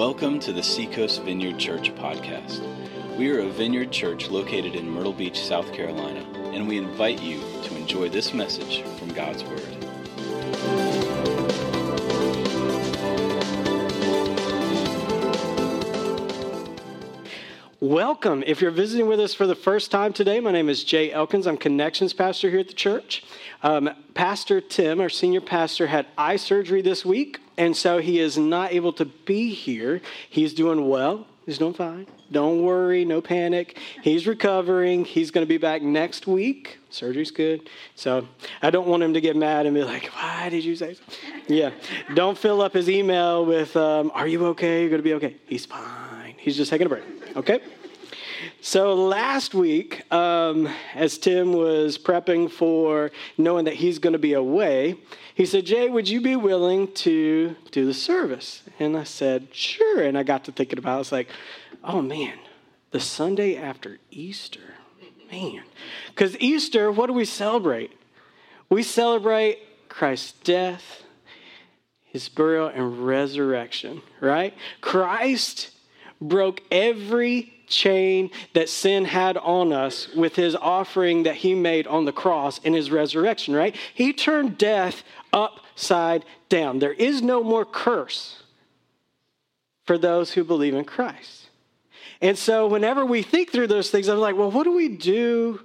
Welcome 0.00 0.40
to 0.40 0.52
the 0.54 0.62
Seacoast 0.62 1.20
Vineyard 1.24 1.58
Church 1.58 1.94
podcast. 1.94 2.62
We 3.18 3.30
are 3.32 3.40
a 3.40 3.50
vineyard 3.50 3.92
church 3.92 4.30
located 4.30 4.74
in 4.74 4.88
Myrtle 4.88 5.12
Beach, 5.12 5.38
South 5.38 5.74
Carolina, 5.74 6.20
and 6.54 6.66
we 6.66 6.78
invite 6.78 7.20
you 7.20 7.38
to 7.64 7.76
enjoy 7.76 8.08
this 8.08 8.32
message 8.32 8.80
from 8.98 9.12
God's 9.12 9.44
Word. 9.44 9.60
Welcome. 17.78 18.42
If 18.46 18.62
you're 18.62 18.70
visiting 18.70 19.06
with 19.06 19.20
us 19.20 19.34
for 19.34 19.46
the 19.46 19.54
first 19.54 19.90
time 19.90 20.14
today, 20.14 20.40
my 20.40 20.50
name 20.50 20.70
is 20.70 20.82
Jay 20.82 21.12
Elkins. 21.12 21.46
I'm 21.46 21.58
Connections 21.58 22.14
Pastor 22.14 22.48
here 22.48 22.60
at 22.60 22.68
the 22.68 22.72
church. 22.72 23.22
Um, 23.62 23.90
pastor 24.14 24.60
Tim, 24.60 25.00
our 25.00 25.08
senior 25.08 25.40
pastor, 25.40 25.86
had 25.86 26.06
eye 26.16 26.36
surgery 26.36 26.82
this 26.82 27.04
week, 27.04 27.40
and 27.56 27.76
so 27.76 27.98
he 27.98 28.18
is 28.18 28.38
not 28.38 28.72
able 28.72 28.92
to 28.94 29.04
be 29.04 29.52
here. 29.52 30.00
He's 30.28 30.54
doing 30.54 30.88
well, 30.88 31.26
he's 31.44 31.58
doing 31.58 31.74
fine. 31.74 32.06
Don't 32.32 32.62
worry, 32.62 33.04
no 33.04 33.20
panic. 33.20 33.76
He's 34.02 34.26
recovering. 34.26 35.04
He's 35.04 35.32
going 35.32 35.44
to 35.44 35.48
be 35.48 35.58
back 35.58 35.82
next 35.82 36.26
week. 36.28 36.78
Surgery's 36.90 37.32
good. 37.32 37.68
So 37.96 38.28
I 38.62 38.70
don't 38.70 38.86
want 38.86 39.02
him 39.02 39.14
to 39.14 39.20
get 39.20 39.34
mad 39.34 39.66
and 39.66 39.74
be 39.74 39.82
like, 39.82 40.06
why 40.06 40.48
did 40.48 40.64
you 40.64 40.76
say 40.76 40.94
so? 40.94 41.02
Yeah. 41.48 41.70
Don't 42.14 42.38
fill 42.38 42.62
up 42.62 42.72
his 42.72 42.88
email 42.88 43.44
with, 43.44 43.76
um, 43.76 44.12
are 44.14 44.28
you 44.28 44.46
okay? 44.46 44.82
You're 44.82 44.90
going 44.90 45.00
to 45.00 45.02
be 45.02 45.14
okay. 45.14 45.36
He's 45.46 45.66
fine. 45.66 46.36
He's 46.38 46.56
just 46.56 46.70
taking 46.70 46.86
a 46.86 46.88
break. 46.88 47.02
Okay? 47.36 47.60
So 48.62 48.92
last 48.92 49.54
week, 49.54 50.02
um, 50.12 50.68
as 50.94 51.16
Tim 51.16 51.54
was 51.54 51.96
prepping 51.96 52.50
for 52.50 53.10
knowing 53.38 53.64
that 53.64 53.74
he's 53.74 53.98
going 53.98 54.12
to 54.12 54.18
be 54.18 54.34
away, 54.34 54.96
he 55.34 55.46
said, 55.46 55.64
Jay, 55.64 55.88
would 55.88 56.06
you 56.10 56.20
be 56.20 56.36
willing 56.36 56.92
to 56.92 57.56
do 57.70 57.86
the 57.86 57.94
service? 57.94 58.62
And 58.78 58.98
I 58.98 59.04
said, 59.04 59.48
sure. 59.52 60.02
And 60.02 60.18
I 60.18 60.24
got 60.24 60.44
to 60.44 60.52
thinking 60.52 60.78
about 60.78 60.92
it. 60.92 60.96
I 60.96 60.98
was 60.98 61.12
like, 61.12 61.28
oh 61.82 62.02
man, 62.02 62.38
the 62.90 63.00
Sunday 63.00 63.56
after 63.56 63.98
Easter. 64.10 64.74
Man. 65.32 65.62
Because 66.08 66.36
Easter, 66.38 66.92
what 66.92 67.06
do 67.06 67.14
we 67.14 67.24
celebrate? 67.24 67.92
We 68.68 68.82
celebrate 68.82 69.88
Christ's 69.88 70.32
death, 70.32 71.04
his 72.04 72.28
burial, 72.28 72.66
and 72.66 73.06
resurrection, 73.06 74.02
right? 74.20 74.52
Christ 74.80 75.70
broke 76.20 76.62
every 76.70 77.59
chain 77.70 78.30
that 78.52 78.68
sin 78.68 79.04
had 79.04 79.36
on 79.38 79.72
us 79.72 80.08
with 80.14 80.36
his 80.36 80.54
offering 80.56 81.22
that 81.22 81.36
he 81.36 81.54
made 81.54 81.86
on 81.86 82.04
the 82.04 82.12
cross 82.12 82.58
in 82.58 82.74
his 82.74 82.90
resurrection, 82.90 83.54
right? 83.54 83.74
He 83.94 84.12
turned 84.12 84.58
death 84.58 85.02
upside 85.32 86.24
down. 86.48 86.80
There 86.80 86.92
is 86.92 87.22
no 87.22 87.42
more 87.42 87.64
curse 87.64 88.42
for 89.84 89.96
those 89.96 90.32
who 90.32 90.44
believe 90.44 90.74
in 90.74 90.84
Christ. 90.84 91.48
And 92.20 92.36
so 92.36 92.66
whenever 92.66 93.04
we 93.04 93.22
think 93.22 93.50
through 93.50 93.68
those 93.68 93.90
things, 93.90 94.08
I'm 94.08 94.18
like, 94.18 94.36
well, 94.36 94.50
what 94.50 94.64
do 94.64 94.72
we 94.72 94.88
do 94.88 95.60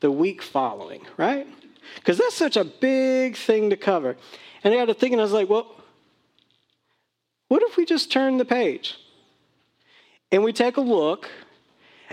the 0.00 0.10
week 0.10 0.42
following, 0.42 1.06
right? 1.16 1.46
Because 1.94 2.18
that's 2.18 2.34
such 2.34 2.56
a 2.56 2.64
big 2.64 3.36
thing 3.36 3.70
to 3.70 3.76
cover. 3.76 4.16
And 4.64 4.74
I 4.74 4.76
got 4.76 4.86
to 4.86 4.94
thinking, 4.94 5.20
I 5.20 5.22
was 5.22 5.32
like, 5.32 5.48
well, 5.48 5.76
what 7.48 7.62
if 7.62 7.76
we 7.76 7.84
just 7.84 8.10
turn 8.10 8.38
the 8.38 8.44
page? 8.44 8.98
And 10.32 10.42
we 10.42 10.52
take 10.52 10.76
a 10.76 10.80
look 10.80 11.28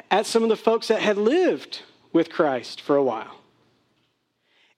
at 0.09 0.25
some 0.25 0.43
of 0.43 0.49
the 0.49 0.55
folks 0.55 0.87
that 0.87 1.01
had 1.01 1.17
lived 1.17 1.81
with 2.11 2.29
Christ 2.29 2.81
for 2.81 2.95
a 2.95 3.03
while 3.03 3.39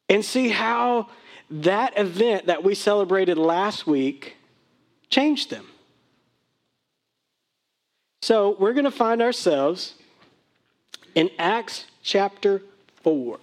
and 0.10 0.24
see 0.24 0.50
how 0.50 1.10
that 1.50 1.98
event 1.98 2.48
that 2.48 2.64
we 2.64 2.76
celebrated 2.76 3.38
last 3.38 3.86
week 3.86 4.38
changed 5.10 5.50
them. 5.50 5.68
So 8.22 8.56
we're 8.60 8.74
going 8.74 8.86
to 8.86 8.92
find 8.92 9.22
ourselves 9.22 9.94
in 11.14 11.30
Acts 11.38 11.86
chapter 12.02 12.62
4. 13.04 13.40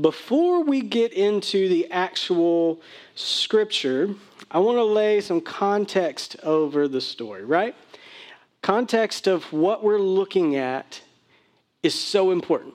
Before 0.00 0.62
we 0.62 0.82
get 0.82 1.12
into 1.12 1.68
the 1.68 1.90
actual 1.90 2.80
scripture, 3.14 4.14
I 4.50 4.58
want 4.58 4.78
to 4.78 4.84
lay 4.84 5.20
some 5.20 5.40
context 5.40 6.36
over 6.42 6.88
the 6.88 7.00
story, 7.00 7.44
right? 7.44 7.74
Context 8.62 9.26
of 9.26 9.52
what 9.52 9.82
we're 9.82 9.98
looking 9.98 10.56
at 10.56 11.00
is 11.82 11.94
so 11.94 12.30
important. 12.30 12.74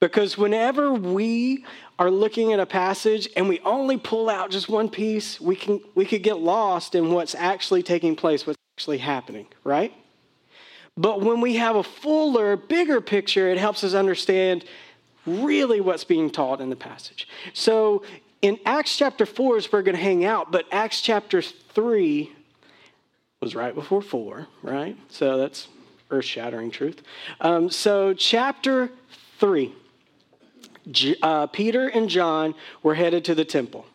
Because 0.00 0.38
whenever 0.38 0.92
we 0.92 1.64
are 1.98 2.10
looking 2.10 2.52
at 2.52 2.60
a 2.60 2.66
passage 2.66 3.28
and 3.36 3.48
we 3.48 3.58
only 3.60 3.96
pull 3.96 4.28
out 4.30 4.50
just 4.50 4.68
one 4.68 4.88
piece, 4.88 5.40
we 5.40 5.56
can 5.56 5.80
we 5.94 6.04
could 6.04 6.22
get 6.22 6.38
lost 6.38 6.94
in 6.94 7.10
what's 7.12 7.34
actually 7.34 7.82
taking 7.82 8.14
place, 8.14 8.46
what's 8.46 8.58
actually 8.76 8.98
happening, 8.98 9.46
right? 9.64 9.92
But 10.96 11.20
when 11.20 11.40
we 11.40 11.56
have 11.56 11.76
a 11.76 11.82
fuller, 11.82 12.56
bigger 12.56 13.00
picture, 13.00 13.48
it 13.48 13.58
helps 13.58 13.82
us 13.82 13.94
understand 13.94 14.64
really 15.26 15.80
what's 15.80 16.04
being 16.04 16.30
taught 16.30 16.60
in 16.60 16.70
the 16.70 16.76
passage. 16.76 17.28
So 17.52 18.02
in 18.42 18.58
Acts 18.64 18.96
chapter 18.96 19.26
4 19.26 19.58
is 19.58 19.72
where 19.72 19.80
we're 19.80 19.84
going 19.84 19.96
to 19.96 20.02
hang 20.02 20.24
out, 20.24 20.52
but 20.52 20.66
Acts 20.70 21.00
chapter 21.00 21.42
3 21.42 22.32
was 23.40 23.54
right 23.54 23.74
before 23.74 24.02
4, 24.02 24.46
right? 24.62 24.96
So 25.08 25.38
that's 25.38 25.68
earth 26.10 26.24
shattering 26.24 26.70
truth. 26.70 27.02
Um, 27.40 27.70
so, 27.70 28.14
chapter 28.14 28.90
3, 29.38 29.74
uh, 31.22 31.46
Peter 31.48 31.88
and 31.88 32.08
John 32.08 32.54
were 32.82 32.94
headed 32.94 33.24
to 33.26 33.34
the 33.34 33.44
temple. 33.44 33.86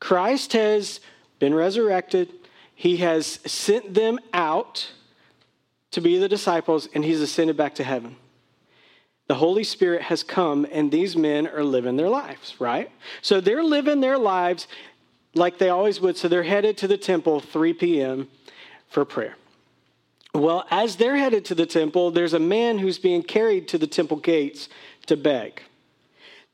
Christ 0.00 0.52
has 0.52 1.00
been 1.38 1.54
resurrected, 1.54 2.28
he 2.74 2.98
has 2.98 3.38
sent 3.46 3.94
them 3.94 4.18
out 4.32 4.92
to 5.92 6.00
be 6.00 6.18
the 6.18 6.28
disciples, 6.28 6.88
and 6.94 7.04
he's 7.04 7.20
ascended 7.20 7.56
back 7.56 7.74
to 7.76 7.84
heaven. 7.84 8.16
The 9.28 9.34
Holy 9.36 9.64
Spirit 9.64 10.02
has 10.02 10.22
come, 10.22 10.66
and 10.70 10.90
these 10.90 11.16
men 11.16 11.46
are 11.46 11.64
living 11.64 11.96
their 11.96 12.08
lives, 12.08 12.56
right? 12.58 12.90
So 13.22 13.40
they're 13.40 13.64
living 13.64 14.00
their 14.00 14.18
lives 14.18 14.66
like 15.34 15.58
they 15.58 15.68
always 15.68 16.00
would. 16.00 16.16
So 16.16 16.28
they're 16.28 16.42
headed 16.42 16.76
to 16.78 16.88
the 16.88 16.98
temple 16.98 17.40
3 17.40 17.72
p.m. 17.74 18.28
for 18.88 19.04
prayer. 19.04 19.36
Well, 20.34 20.64
as 20.70 20.96
they're 20.96 21.16
headed 21.16 21.44
to 21.46 21.54
the 21.54 21.66
temple, 21.66 22.10
there's 22.10 22.32
a 22.32 22.38
man 22.38 22.78
who's 22.78 22.98
being 22.98 23.22
carried 23.22 23.68
to 23.68 23.78
the 23.78 23.86
temple 23.86 24.16
gates 24.16 24.68
to 25.06 25.16
beg. 25.16 25.62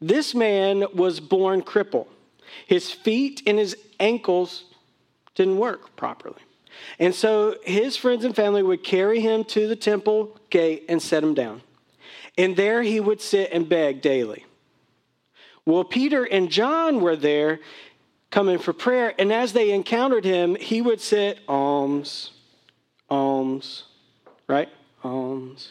This 0.00 0.34
man 0.34 0.84
was 0.94 1.20
born 1.20 1.62
crippled. 1.62 2.08
His 2.66 2.90
feet 2.90 3.42
and 3.46 3.58
his 3.58 3.76
ankles 4.00 4.64
didn't 5.34 5.58
work 5.58 5.96
properly. 5.96 6.42
And 6.98 7.14
so 7.14 7.56
his 7.64 7.96
friends 7.96 8.24
and 8.24 8.34
family 8.34 8.62
would 8.62 8.84
carry 8.84 9.20
him 9.20 9.44
to 9.44 9.66
the 9.66 9.76
temple 9.76 10.36
gate 10.50 10.84
and 10.88 11.00
set 11.00 11.22
him 11.22 11.34
down. 11.34 11.62
And 12.38 12.56
there 12.56 12.82
he 12.82 13.00
would 13.00 13.20
sit 13.20 13.50
and 13.52 13.68
beg 13.68 14.00
daily. 14.00 14.46
Well, 15.66 15.84
Peter 15.84 16.24
and 16.24 16.50
John 16.50 17.02
were 17.02 17.16
there 17.16 17.60
coming 18.30 18.58
for 18.58 18.72
prayer, 18.72 19.12
and 19.18 19.32
as 19.32 19.52
they 19.52 19.70
encountered 19.72 20.24
him, 20.24 20.54
he 20.54 20.80
would 20.80 21.00
sit, 21.00 21.40
alms, 21.48 22.30
alms, 23.10 23.84
right? 24.46 24.68
Alms. 25.02 25.68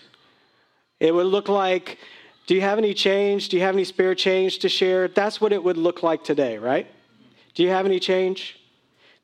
It 0.99 1.13
would 1.13 1.27
look 1.27 1.47
like, 1.47 1.99
do 2.47 2.55
you 2.55 2.61
have 2.61 2.77
any 2.77 2.93
change? 2.93 3.49
Do 3.49 3.57
you 3.57 3.63
have 3.63 3.75
any 3.75 3.83
spare 3.83 4.15
change 4.15 4.59
to 4.59 4.69
share? 4.69 5.07
That's 5.07 5.39
what 5.39 5.53
it 5.53 5.63
would 5.63 5.77
look 5.77 6.03
like 6.03 6.23
today, 6.23 6.57
right? 6.57 6.87
Do 7.53 7.63
you 7.63 7.69
have 7.69 7.85
any 7.85 7.99
change? 7.99 8.59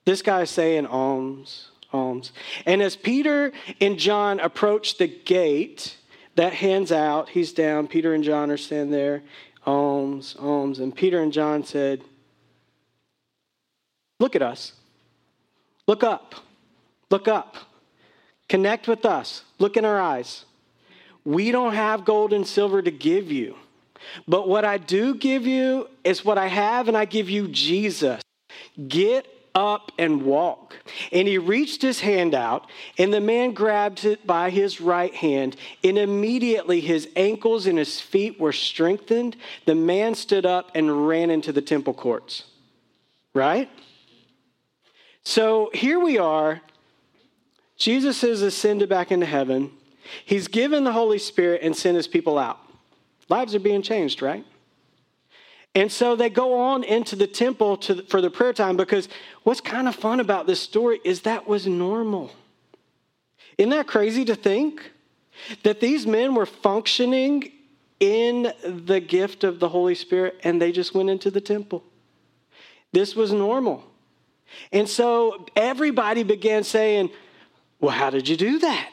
This 0.05 0.21
guy's 0.21 0.49
saying 0.49 0.85
alms, 0.85 1.69
alms. 1.91 2.31
And 2.65 2.81
as 2.81 2.95
Peter 2.95 3.51
and 3.79 3.97
John 3.97 4.39
approached 4.39 4.97
the 4.97 5.07
gate, 5.07 5.97
that 6.35 6.53
hand's 6.53 6.91
out. 6.91 7.29
He's 7.29 7.53
down. 7.53 7.87
Peter 7.87 8.13
and 8.13 8.23
John 8.23 8.49
are 8.51 8.57
standing 8.57 8.91
there. 8.91 9.23
Alms, 9.65 10.35
alms. 10.39 10.79
And 10.79 10.95
Peter 10.95 11.21
and 11.21 11.31
John 11.31 11.63
said, 11.63 12.03
Look 14.19 14.35
at 14.35 14.41
us. 14.41 14.73
Look 15.87 16.03
up. 16.03 16.35
Look 17.09 17.27
up. 17.27 17.57
Connect 18.47 18.87
with 18.87 19.05
us. 19.05 19.43
Look 19.59 19.77
in 19.77 19.85
our 19.85 19.99
eyes. 19.99 20.45
We 21.25 21.51
don't 21.51 21.73
have 21.73 22.05
gold 22.05 22.33
and 22.33 22.45
silver 22.45 22.81
to 22.81 22.91
give 22.91 23.31
you. 23.31 23.55
But 24.27 24.47
what 24.47 24.65
I 24.65 24.77
do 24.77 25.15
give 25.15 25.47
you 25.47 25.87
is 26.03 26.25
what 26.25 26.37
I 26.37 26.47
have, 26.47 26.87
and 26.87 26.97
I 26.97 27.05
give 27.05 27.29
you 27.29 27.47
Jesus. 27.47 28.21
Get 28.87 29.27
up 29.55 29.91
and 29.97 30.23
walk. 30.23 30.77
And 31.11 31.27
he 31.27 31.37
reached 31.37 31.81
his 31.81 31.99
hand 31.99 32.33
out, 32.33 32.69
and 32.97 33.13
the 33.13 33.21
man 33.21 33.53
grabbed 33.53 34.05
it 34.05 34.25
by 34.25 34.49
his 34.49 34.81
right 34.81 35.13
hand, 35.13 35.55
and 35.83 35.97
immediately 35.97 36.79
his 36.81 37.07
ankles 37.15 37.65
and 37.65 37.77
his 37.77 37.99
feet 37.99 38.39
were 38.39 38.53
strengthened. 38.53 39.35
The 39.65 39.75
man 39.75 40.15
stood 40.15 40.45
up 40.45 40.71
and 40.75 41.07
ran 41.07 41.29
into 41.29 41.51
the 41.51 41.61
temple 41.61 41.93
courts. 41.93 42.43
Right? 43.33 43.69
So 45.23 45.71
here 45.73 45.99
we 45.99 46.17
are. 46.17 46.61
Jesus 47.77 48.21
has 48.21 48.41
ascended 48.41 48.89
back 48.89 49.11
into 49.11 49.25
heaven. 49.25 49.71
He's 50.25 50.47
given 50.47 50.83
the 50.83 50.91
Holy 50.91 51.17
Spirit 51.17 51.61
and 51.63 51.75
sent 51.75 51.95
his 51.95 52.07
people 52.07 52.37
out. 52.37 52.59
Lives 53.29 53.55
are 53.55 53.59
being 53.59 53.81
changed, 53.81 54.21
right? 54.21 54.45
And 55.75 55.91
so 55.91 56.15
they 56.15 56.29
go 56.29 56.59
on 56.59 56.83
into 56.83 57.15
the 57.15 57.25
temple 57.25 57.77
to, 57.77 58.03
for 58.03 58.21
the 58.21 58.29
prayer 58.29 58.53
time 58.53 58.77
because 58.77 59.09
what's 59.43 59.61
kind 59.61 59.87
of 59.87 59.95
fun 59.95 60.19
about 60.19 60.45
this 60.45 60.59
story 60.59 60.99
is 61.03 61.21
that 61.21 61.47
was 61.47 61.65
normal. 61.65 62.31
Isn't 63.57 63.71
that 63.71 63.87
crazy 63.87 64.23
to 64.25 64.35
think? 64.35 64.91
That 65.63 65.79
these 65.79 66.05
men 66.05 66.35
were 66.35 66.45
functioning 66.45 67.51
in 67.99 68.53
the 68.63 68.99
gift 68.99 69.43
of 69.43 69.59
the 69.59 69.69
Holy 69.69 69.95
Spirit 69.95 70.39
and 70.43 70.61
they 70.61 70.71
just 70.71 70.93
went 70.93 71.09
into 71.09 71.31
the 71.31 71.41
temple. 71.41 71.83
This 72.91 73.15
was 73.15 73.31
normal. 73.31 73.83
And 74.71 74.87
so 74.87 75.47
everybody 75.55 76.21
began 76.21 76.63
saying, 76.63 77.09
Well, 77.79 77.91
how 77.91 78.11
did 78.11 78.27
you 78.27 78.37
do 78.37 78.59
that? 78.59 78.91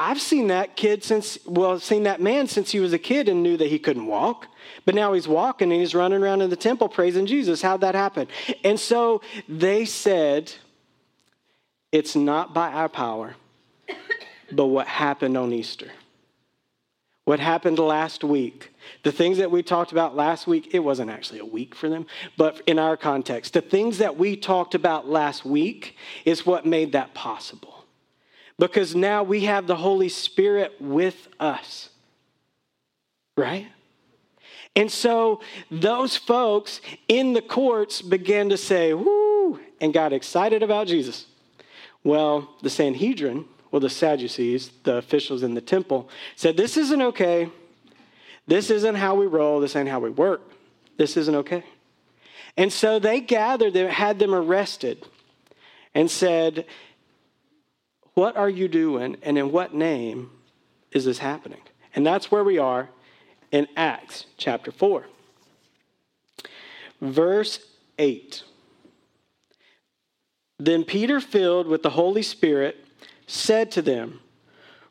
I've 0.00 0.20
seen 0.20 0.46
that 0.46 0.76
kid 0.76 1.02
since, 1.02 1.40
well, 1.44 1.80
seen 1.80 2.04
that 2.04 2.20
man 2.20 2.46
since 2.46 2.70
he 2.70 2.78
was 2.78 2.92
a 2.92 3.00
kid 3.00 3.28
and 3.28 3.42
knew 3.42 3.56
that 3.56 3.66
he 3.66 3.80
couldn't 3.80 4.06
walk. 4.06 4.46
But 4.84 4.94
now 4.94 5.12
he's 5.12 5.26
walking 5.26 5.72
and 5.72 5.80
he's 5.80 5.92
running 5.92 6.22
around 6.22 6.40
in 6.40 6.50
the 6.50 6.56
temple 6.56 6.88
praising 6.88 7.26
Jesus. 7.26 7.60
How'd 7.60 7.80
that 7.80 7.96
happen? 7.96 8.28
And 8.62 8.78
so 8.78 9.22
they 9.48 9.84
said, 9.84 10.52
It's 11.90 12.14
not 12.14 12.54
by 12.54 12.72
our 12.72 12.88
power, 12.88 13.34
but 14.52 14.66
what 14.66 14.86
happened 14.86 15.36
on 15.36 15.52
Easter. 15.52 15.90
What 17.24 17.40
happened 17.40 17.80
last 17.80 18.22
week, 18.22 18.72
the 19.02 19.12
things 19.12 19.38
that 19.38 19.50
we 19.50 19.64
talked 19.64 19.90
about 19.90 20.14
last 20.14 20.46
week, 20.46 20.74
it 20.74 20.78
wasn't 20.78 21.10
actually 21.10 21.40
a 21.40 21.44
week 21.44 21.74
for 21.74 21.88
them, 21.88 22.06
but 22.38 22.62
in 22.66 22.78
our 22.78 22.96
context, 22.96 23.52
the 23.52 23.60
things 23.60 23.98
that 23.98 24.16
we 24.16 24.36
talked 24.36 24.74
about 24.74 25.08
last 25.08 25.44
week 25.44 25.96
is 26.24 26.46
what 26.46 26.64
made 26.64 26.92
that 26.92 27.12
possible. 27.14 27.77
Because 28.58 28.94
now 28.94 29.22
we 29.22 29.44
have 29.44 29.66
the 29.66 29.76
Holy 29.76 30.08
Spirit 30.08 30.74
with 30.80 31.28
us, 31.38 31.90
right? 33.36 33.68
And 34.74 34.90
so 34.90 35.40
those 35.70 36.16
folks 36.16 36.80
in 37.06 37.32
the 37.32 37.42
courts 37.42 38.02
began 38.02 38.48
to 38.48 38.56
say, 38.56 38.94
woo, 38.94 39.60
and 39.80 39.92
got 39.92 40.12
excited 40.12 40.62
about 40.62 40.88
Jesus. 40.88 41.26
Well, 42.04 42.48
the 42.62 42.70
Sanhedrin, 42.70 43.44
well, 43.70 43.80
the 43.80 43.90
Sadducees, 43.90 44.70
the 44.84 44.96
officials 44.96 45.42
in 45.42 45.54
the 45.54 45.60
temple, 45.60 46.08
said, 46.36 46.56
This 46.56 46.76
isn't 46.76 47.02
okay. 47.02 47.50
This 48.46 48.70
isn't 48.70 48.94
how 48.94 49.14
we 49.14 49.26
roll. 49.26 49.60
This 49.60 49.76
ain't 49.76 49.88
how 49.88 50.00
we 50.00 50.10
work. 50.10 50.40
This 50.96 51.16
isn't 51.16 51.34
okay. 51.34 51.64
And 52.56 52.72
so 52.72 52.98
they 52.98 53.20
gathered, 53.20 53.74
they 53.74 53.86
had 53.86 54.18
them 54.18 54.34
arrested, 54.34 55.06
and 55.94 56.10
said, 56.10 56.64
What 58.18 58.36
are 58.36 58.50
you 58.50 58.66
doing? 58.66 59.16
And 59.22 59.38
in 59.38 59.52
what 59.52 59.74
name 59.74 60.32
is 60.90 61.04
this 61.04 61.18
happening? 61.18 61.60
And 61.94 62.04
that's 62.04 62.32
where 62.32 62.42
we 62.42 62.58
are 62.58 62.88
in 63.52 63.68
Acts 63.76 64.26
chapter 64.36 64.72
4. 64.72 65.06
Verse 67.00 67.60
8. 67.96 68.42
Then 70.58 70.82
Peter, 70.82 71.20
filled 71.20 71.68
with 71.68 71.84
the 71.84 71.90
Holy 71.90 72.22
Spirit, 72.22 72.84
said 73.28 73.70
to 73.70 73.82
them, 73.82 74.18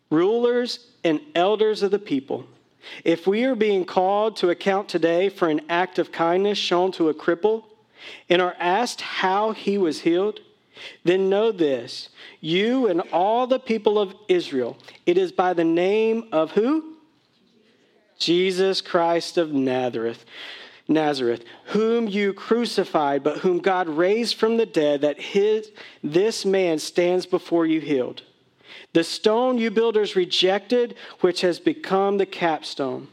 Rulers 0.09 0.87
and 1.03 1.19
elders 1.35 1.83
of 1.83 1.91
the 1.91 1.99
people, 1.99 2.47
if 3.03 3.27
we 3.27 3.43
are 3.43 3.55
being 3.55 3.83
called 3.83 4.37
to 4.37 4.51
account 4.51 4.87
today 4.87 5.27
for 5.27 5.49
an 5.49 5.59
act 5.67 5.99
of 5.99 6.13
kindness 6.13 6.57
shown 6.57 6.93
to 6.93 7.09
a 7.09 7.13
cripple 7.13 7.65
and 8.29 8.41
are 8.41 8.55
asked 8.57 9.01
how 9.01 9.51
he 9.51 9.77
was 9.77 9.99
healed, 9.99 10.39
then 11.03 11.29
know 11.29 11.51
this 11.51 12.09
you 12.39 12.87
and 12.87 13.01
all 13.11 13.47
the 13.47 13.59
people 13.59 13.99
of 13.99 14.13
Israel, 14.27 14.77
it 15.05 15.17
is 15.17 15.31
by 15.31 15.53
the 15.53 15.63
name 15.63 16.27
of 16.31 16.51
who? 16.51 16.95
Jesus 18.19 18.81
Christ 18.81 19.37
of 19.37 19.53
Nazareth. 19.53 20.25
Nazareth, 20.87 21.43
whom 21.65 22.07
you 22.07 22.33
crucified, 22.33 23.23
but 23.23 23.39
whom 23.39 23.59
God 23.59 23.89
raised 23.89 24.35
from 24.35 24.57
the 24.57 24.65
dead, 24.65 25.01
that 25.01 25.19
his, 25.19 25.69
this 26.01 26.45
man 26.45 26.79
stands 26.79 27.25
before 27.25 27.65
you 27.65 27.81
healed. 27.81 28.21
The 28.93 29.03
stone 29.03 29.57
you 29.57 29.69
builders 29.69 30.15
rejected, 30.15 30.95
which 31.19 31.41
has 31.41 31.59
become 31.59 32.17
the 32.17 32.25
capstone. 32.25 33.09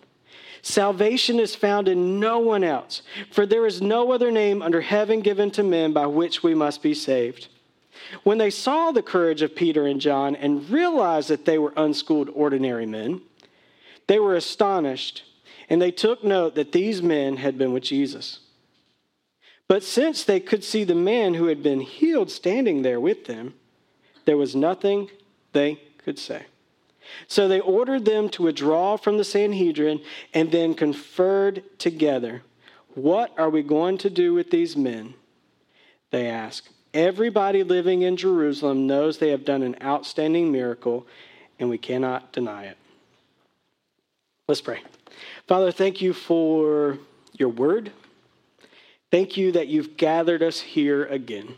Salvation 0.62 1.38
is 1.38 1.54
found 1.54 1.88
in 1.88 2.18
no 2.18 2.38
one 2.38 2.64
else, 2.64 3.02
for 3.30 3.44
there 3.44 3.66
is 3.66 3.82
no 3.82 4.12
other 4.12 4.30
name 4.30 4.62
under 4.62 4.80
heaven 4.80 5.20
given 5.20 5.50
to 5.50 5.62
men 5.62 5.92
by 5.92 6.06
which 6.06 6.42
we 6.42 6.54
must 6.54 6.82
be 6.82 6.94
saved. 6.94 7.48
When 8.22 8.38
they 8.38 8.50
saw 8.50 8.90
the 8.90 9.02
courage 9.02 9.42
of 9.42 9.56
Peter 9.56 9.86
and 9.86 10.00
John 10.00 10.36
and 10.36 10.68
realized 10.68 11.28
that 11.28 11.44
they 11.44 11.58
were 11.58 11.72
unschooled, 11.76 12.30
ordinary 12.34 12.86
men, 12.86 13.22
they 14.06 14.18
were 14.18 14.34
astonished, 14.34 15.24
and 15.68 15.80
they 15.80 15.90
took 15.90 16.22
note 16.22 16.54
that 16.54 16.72
these 16.72 17.02
men 17.02 17.38
had 17.38 17.56
been 17.56 17.72
with 17.72 17.82
Jesus. 17.82 18.40
But 19.66 19.82
since 19.82 20.24
they 20.24 20.40
could 20.40 20.62
see 20.62 20.84
the 20.84 20.94
man 20.94 21.34
who 21.34 21.46
had 21.46 21.62
been 21.62 21.80
healed 21.80 22.30
standing 22.30 22.82
there 22.82 23.00
with 23.00 23.24
them, 23.24 23.54
there 24.26 24.36
was 24.36 24.54
nothing 24.54 25.10
they 25.52 25.80
could 25.98 26.18
say. 26.18 26.44
So 27.28 27.48
they 27.48 27.60
ordered 27.60 28.04
them 28.04 28.28
to 28.30 28.42
withdraw 28.42 28.96
from 28.96 29.18
the 29.18 29.24
Sanhedrin 29.24 30.00
and 30.32 30.50
then 30.50 30.74
conferred 30.74 31.62
together. 31.78 32.42
What 32.94 33.32
are 33.38 33.50
we 33.50 33.62
going 33.62 33.98
to 33.98 34.10
do 34.10 34.34
with 34.34 34.50
these 34.50 34.76
men? 34.76 35.14
They 36.10 36.26
asked. 36.28 36.70
Everybody 36.94 37.64
living 37.64 38.02
in 38.02 38.16
Jerusalem 38.16 38.86
knows 38.86 39.18
they 39.18 39.30
have 39.30 39.44
done 39.44 39.62
an 39.62 39.76
outstanding 39.82 40.52
miracle, 40.52 41.06
and 41.58 41.68
we 41.68 41.76
cannot 41.76 42.32
deny 42.32 42.66
it. 42.66 42.78
Let's 44.46 44.60
pray. 44.60 44.80
Father, 45.48 45.72
thank 45.72 46.00
you 46.00 46.12
for 46.12 46.98
your 47.32 47.48
word. 47.48 47.90
Thank 49.10 49.36
you 49.36 49.52
that 49.52 49.66
you've 49.66 49.96
gathered 49.96 50.42
us 50.42 50.60
here 50.60 51.04
again. 51.06 51.56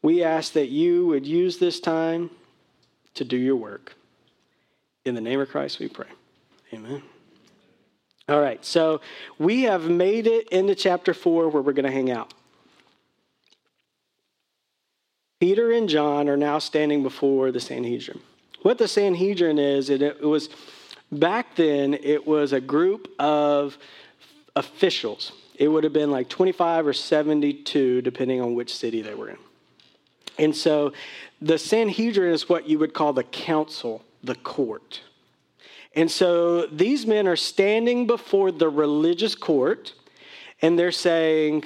We 0.00 0.24
ask 0.24 0.54
that 0.54 0.68
you 0.68 1.06
would 1.06 1.26
use 1.26 1.58
this 1.58 1.78
time 1.78 2.30
to 3.14 3.24
do 3.24 3.36
your 3.36 3.56
work. 3.56 3.96
In 5.04 5.14
the 5.14 5.20
name 5.20 5.40
of 5.40 5.50
Christ, 5.50 5.78
we 5.78 5.88
pray. 5.88 6.08
Amen. 6.72 7.02
All 8.28 8.40
right, 8.40 8.62
so 8.64 9.00
we 9.38 9.62
have 9.62 9.90
made 9.90 10.26
it 10.26 10.48
into 10.50 10.74
chapter 10.74 11.12
4 11.12 11.48
where 11.48 11.62
we're 11.62 11.72
going 11.72 11.84
to 11.84 11.90
hang 11.90 12.10
out. 12.10 12.32
Peter 15.40 15.72
and 15.72 15.88
John 15.88 16.28
are 16.28 16.36
now 16.36 16.58
standing 16.58 17.02
before 17.02 17.52
the 17.52 17.60
Sanhedrin. 17.60 18.20
What 18.62 18.78
the 18.78 18.88
Sanhedrin 18.88 19.58
is, 19.58 19.88
it, 19.88 20.02
it 20.02 20.20
was 20.20 20.48
Back 21.10 21.56
then, 21.56 21.94
it 21.94 22.26
was 22.26 22.52
a 22.52 22.60
group 22.60 23.08
of 23.18 23.78
officials. 24.54 25.32
It 25.54 25.68
would 25.68 25.84
have 25.84 25.92
been 25.92 26.10
like 26.10 26.28
25 26.28 26.86
or 26.86 26.92
72, 26.92 28.02
depending 28.02 28.40
on 28.40 28.54
which 28.54 28.74
city 28.74 29.00
they 29.00 29.14
were 29.14 29.30
in. 29.30 29.38
And 30.38 30.54
so 30.54 30.92
the 31.40 31.58
Sanhedrin 31.58 32.32
is 32.32 32.48
what 32.48 32.68
you 32.68 32.78
would 32.78 32.92
call 32.92 33.12
the 33.12 33.24
council, 33.24 34.04
the 34.22 34.34
court. 34.34 35.00
And 35.94 36.10
so 36.10 36.66
these 36.66 37.06
men 37.06 37.26
are 37.26 37.36
standing 37.36 38.06
before 38.06 38.52
the 38.52 38.68
religious 38.68 39.34
court 39.34 39.94
and 40.60 40.78
they're 40.78 40.92
saying, 40.92 41.64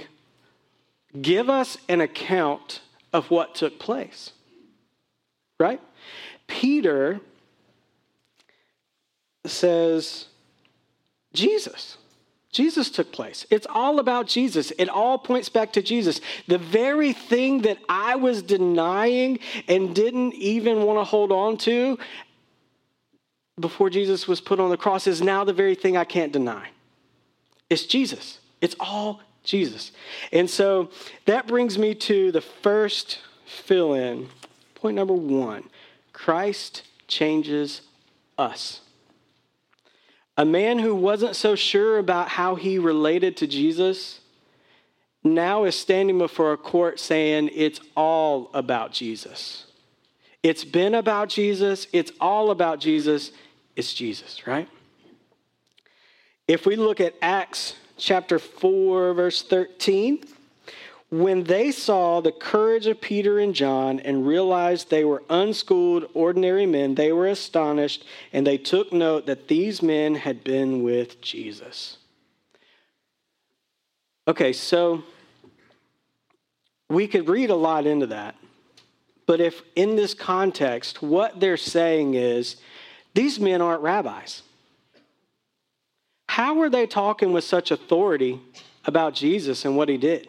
Give 1.20 1.50
us 1.50 1.76
an 1.88 2.00
account 2.00 2.80
of 3.12 3.30
what 3.30 3.54
took 3.54 3.78
place. 3.78 4.32
Right? 5.58 5.80
Peter 6.46 7.20
says 9.44 10.26
Jesus. 11.32 11.96
Jesus 12.52 12.90
took 12.90 13.12
place. 13.12 13.46
It's 13.50 13.66
all 13.70 13.98
about 13.98 14.26
Jesus. 14.26 14.72
It 14.78 14.90
all 14.90 15.18
points 15.18 15.48
back 15.48 15.72
to 15.72 15.82
Jesus. 15.82 16.20
The 16.48 16.58
very 16.58 17.14
thing 17.14 17.62
that 17.62 17.78
I 17.88 18.16
was 18.16 18.42
denying 18.42 19.38
and 19.68 19.94
didn't 19.94 20.34
even 20.34 20.82
want 20.82 20.98
to 20.98 21.04
hold 21.04 21.32
on 21.32 21.56
to 21.58 21.98
before 23.58 23.88
Jesus 23.88 24.28
was 24.28 24.40
put 24.40 24.60
on 24.60 24.68
the 24.68 24.76
cross 24.76 25.06
is 25.06 25.22
now 25.22 25.44
the 25.44 25.52
very 25.54 25.74
thing 25.74 25.96
I 25.96 26.04
can't 26.04 26.32
deny. 26.32 26.68
It's 27.70 27.86
Jesus. 27.86 28.38
It's 28.60 28.76
all 28.78 29.22
Jesus. 29.44 29.92
And 30.32 30.48
so 30.48 30.90
that 31.26 31.46
brings 31.46 31.78
me 31.78 31.94
to 31.96 32.32
the 32.32 32.40
first 32.40 33.20
fill 33.44 33.94
in. 33.94 34.28
Point 34.74 34.96
number 34.96 35.14
one 35.14 35.64
Christ 36.12 36.82
changes 37.08 37.82
us. 38.38 38.80
A 40.36 40.44
man 40.44 40.78
who 40.78 40.94
wasn't 40.94 41.36
so 41.36 41.54
sure 41.54 41.98
about 41.98 42.28
how 42.28 42.54
he 42.54 42.78
related 42.78 43.36
to 43.38 43.46
Jesus 43.46 44.20
now 45.22 45.64
is 45.64 45.78
standing 45.78 46.18
before 46.18 46.52
a 46.52 46.56
court 46.56 46.98
saying 46.98 47.50
it's 47.52 47.80
all 47.96 48.50
about 48.54 48.92
Jesus. 48.92 49.66
It's 50.42 50.64
been 50.64 50.94
about 50.94 51.28
Jesus, 51.28 51.86
it's 51.92 52.10
all 52.20 52.50
about 52.50 52.80
Jesus, 52.80 53.30
it's 53.76 53.94
Jesus, 53.94 54.46
right? 54.46 54.68
If 56.48 56.66
we 56.66 56.74
look 56.74 57.00
at 57.00 57.14
Acts 57.22 57.76
chapter 57.96 58.38
4, 58.38 59.14
verse 59.14 59.42
13, 59.42 60.24
when 61.10 61.44
they 61.44 61.70
saw 61.70 62.20
the 62.20 62.32
courage 62.32 62.86
of 62.86 63.00
Peter 63.00 63.38
and 63.38 63.54
John 63.54 64.00
and 64.00 64.26
realized 64.26 64.88
they 64.88 65.04
were 65.04 65.22
unschooled, 65.28 66.08
ordinary 66.14 66.64
men, 66.64 66.94
they 66.94 67.12
were 67.12 67.26
astonished 67.26 68.04
and 68.32 68.46
they 68.46 68.56
took 68.56 68.92
note 68.92 69.26
that 69.26 69.48
these 69.48 69.82
men 69.82 70.14
had 70.14 70.42
been 70.42 70.82
with 70.82 71.20
Jesus. 71.20 71.98
Okay, 74.26 74.54
so 74.54 75.04
we 76.88 77.06
could 77.06 77.28
read 77.28 77.50
a 77.50 77.54
lot 77.54 77.86
into 77.86 78.06
that. 78.06 78.34
But 79.26 79.40
if 79.40 79.62
in 79.76 79.96
this 79.96 80.14
context, 80.14 81.02
what 81.02 81.40
they're 81.40 81.56
saying 81.56 82.14
is 82.14 82.56
these 83.14 83.38
men 83.38 83.60
aren't 83.60 83.82
rabbis. 83.82 84.42
How 86.42 86.54
were 86.54 86.70
they 86.70 86.88
talking 86.88 87.32
with 87.32 87.44
such 87.44 87.70
authority 87.70 88.40
about 88.84 89.14
Jesus 89.14 89.64
and 89.64 89.76
what 89.76 89.88
he 89.88 89.96
did? 89.96 90.26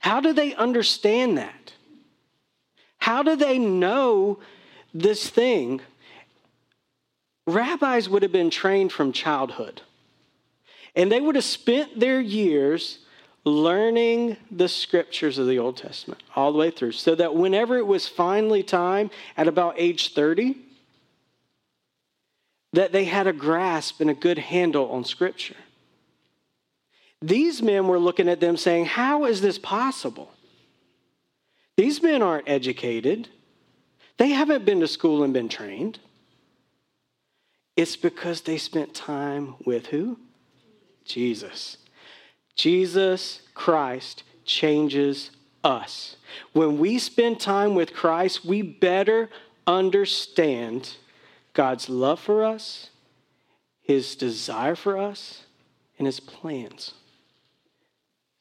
How 0.00 0.20
do 0.20 0.32
they 0.32 0.56
understand 0.56 1.38
that? 1.38 1.72
How 2.98 3.22
do 3.22 3.36
they 3.36 3.60
know 3.60 4.40
this 4.92 5.30
thing? 5.30 5.82
Rabbis 7.46 8.08
would 8.08 8.24
have 8.24 8.32
been 8.32 8.50
trained 8.50 8.90
from 8.90 9.12
childhood, 9.12 9.82
and 10.96 11.12
they 11.12 11.20
would 11.20 11.36
have 11.36 11.44
spent 11.44 12.00
their 12.00 12.20
years 12.20 12.98
learning 13.44 14.36
the 14.50 14.68
scriptures 14.68 15.38
of 15.38 15.46
the 15.46 15.60
Old 15.60 15.76
Testament 15.76 16.24
all 16.34 16.50
the 16.50 16.58
way 16.58 16.72
through, 16.72 16.90
so 16.90 17.14
that 17.14 17.36
whenever 17.36 17.78
it 17.78 17.86
was 17.86 18.08
finally 18.08 18.64
time 18.64 19.12
at 19.36 19.46
about 19.46 19.74
age 19.76 20.12
30, 20.12 20.56
that 22.72 22.92
they 22.92 23.04
had 23.04 23.26
a 23.26 23.32
grasp 23.32 24.00
and 24.00 24.10
a 24.10 24.14
good 24.14 24.38
handle 24.38 24.90
on 24.90 25.04
scripture. 25.04 25.56
These 27.20 27.62
men 27.62 27.88
were 27.88 27.98
looking 27.98 28.28
at 28.28 28.40
them 28.40 28.56
saying, 28.56 28.86
How 28.86 29.24
is 29.24 29.40
this 29.40 29.58
possible? 29.58 30.32
These 31.76 32.02
men 32.02 32.22
aren't 32.22 32.48
educated. 32.48 33.28
They 34.18 34.30
haven't 34.30 34.64
been 34.64 34.80
to 34.80 34.88
school 34.88 35.22
and 35.22 35.32
been 35.32 35.48
trained. 35.48 36.00
It's 37.76 37.96
because 37.96 38.40
they 38.40 38.58
spent 38.58 38.94
time 38.94 39.54
with 39.64 39.86
who? 39.86 40.18
Jesus. 41.04 41.76
Jesus 42.56 43.42
Christ 43.54 44.24
changes 44.44 45.30
us. 45.62 46.16
When 46.52 46.78
we 46.78 46.98
spend 46.98 47.38
time 47.38 47.76
with 47.76 47.94
Christ, 47.94 48.44
we 48.44 48.62
better 48.62 49.30
understand 49.66 50.96
God's 51.58 51.88
love 51.88 52.20
for 52.20 52.44
us, 52.44 52.90
His 53.80 54.14
desire 54.14 54.76
for 54.76 54.96
us, 54.96 55.42
and 55.98 56.06
His 56.06 56.20
plans. 56.20 56.94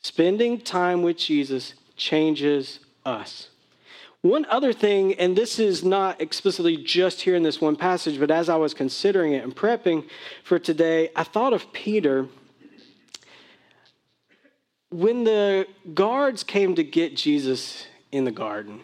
Spending 0.03 0.61
time 0.61 1.01
with 1.01 1.17
Jesus 1.17 1.73
changes 1.95 2.79
us. 3.03 3.49
One 4.21 4.45
other 4.51 4.71
thing, 4.71 5.15
and 5.15 5.35
this 5.35 5.57
is 5.57 5.83
not 5.83 6.21
explicitly 6.21 6.77
just 6.77 7.21
here 7.21 7.33
in 7.33 7.41
this 7.41 7.59
one 7.59 7.75
passage, 7.75 8.19
but 8.19 8.29
as 8.29 8.49
I 8.49 8.55
was 8.55 8.75
considering 8.75 9.33
it 9.33 9.43
and 9.43 9.55
prepping 9.55 10.07
for 10.43 10.59
today, 10.59 11.09
I 11.15 11.23
thought 11.23 11.53
of 11.53 11.73
Peter. 11.73 12.27
When 14.91 15.23
the 15.23 15.65
guards 15.95 16.43
came 16.43 16.75
to 16.75 16.83
get 16.83 17.15
Jesus 17.15 17.87
in 18.11 18.25
the 18.25 18.31
garden, 18.31 18.81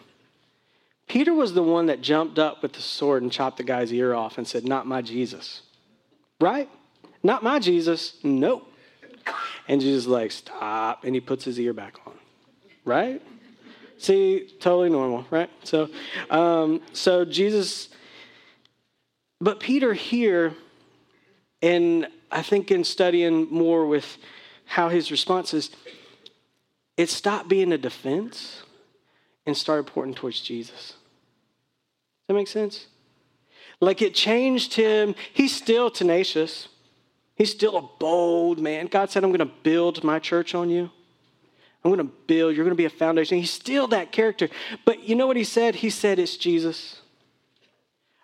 Peter 1.14 1.32
was 1.32 1.54
the 1.54 1.62
one 1.62 1.86
that 1.86 2.00
jumped 2.00 2.40
up 2.40 2.60
with 2.60 2.72
the 2.72 2.82
sword 2.82 3.22
and 3.22 3.30
chopped 3.30 3.56
the 3.56 3.62
guy's 3.62 3.92
ear 3.92 4.12
off 4.16 4.36
and 4.36 4.48
said, 4.48 4.64
Not 4.64 4.84
my 4.84 5.00
Jesus. 5.00 5.62
Right? 6.40 6.68
Not 7.22 7.44
my 7.44 7.60
Jesus. 7.60 8.16
Nope. 8.24 8.68
And 9.68 9.80
Jesus 9.80 10.08
like, 10.08 10.32
Stop. 10.32 11.04
And 11.04 11.14
he 11.14 11.20
puts 11.20 11.44
his 11.44 11.56
ear 11.60 11.72
back 11.72 12.00
on. 12.04 12.14
Right? 12.84 13.22
See, 13.96 14.48
totally 14.58 14.90
normal, 14.90 15.24
right? 15.30 15.48
So, 15.62 15.88
um, 16.30 16.80
so 16.92 17.24
Jesus, 17.24 17.90
but 19.40 19.60
Peter 19.60 19.94
here, 19.94 20.52
and 21.62 22.08
I 22.32 22.42
think 22.42 22.72
in 22.72 22.82
studying 22.82 23.48
more 23.52 23.86
with 23.86 24.18
how 24.64 24.88
his 24.88 25.12
response 25.12 25.54
is, 25.54 25.70
it 26.96 27.08
stopped 27.08 27.48
being 27.48 27.70
a 27.70 27.78
defense 27.78 28.64
and 29.46 29.56
started 29.56 29.86
pointing 29.86 30.16
towards 30.16 30.40
Jesus. 30.40 30.94
Does 32.24 32.28
that 32.28 32.34
make 32.34 32.48
sense? 32.48 32.86
Like 33.80 34.00
it 34.00 34.14
changed 34.14 34.74
him. 34.74 35.14
He's 35.32 35.54
still 35.54 35.90
tenacious. 35.90 36.68
He's 37.34 37.50
still 37.50 37.76
a 37.76 37.82
bold 37.98 38.58
man. 38.60 38.86
God 38.86 39.10
said, 39.10 39.24
I'm 39.24 39.30
going 39.30 39.40
to 39.40 39.54
build 39.62 40.02
my 40.02 40.18
church 40.18 40.54
on 40.54 40.70
you. 40.70 40.90
I'm 41.84 41.90
going 41.90 41.98
to 41.98 42.12
build. 42.26 42.56
You're 42.56 42.64
going 42.64 42.76
to 42.76 42.80
be 42.80 42.86
a 42.86 42.90
foundation. 42.90 43.38
He's 43.38 43.50
still 43.50 43.88
that 43.88 44.10
character. 44.10 44.48
But 44.86 45.06
you 45.06 45.14
know 45.14 45.26
what 45.26 45.36
he 45.36 45.44
said? 45.44 45.76
He 45.76 45.90
said, 45.90 46.18
It's 46.18 46.36
Jesus. 46.36 47.00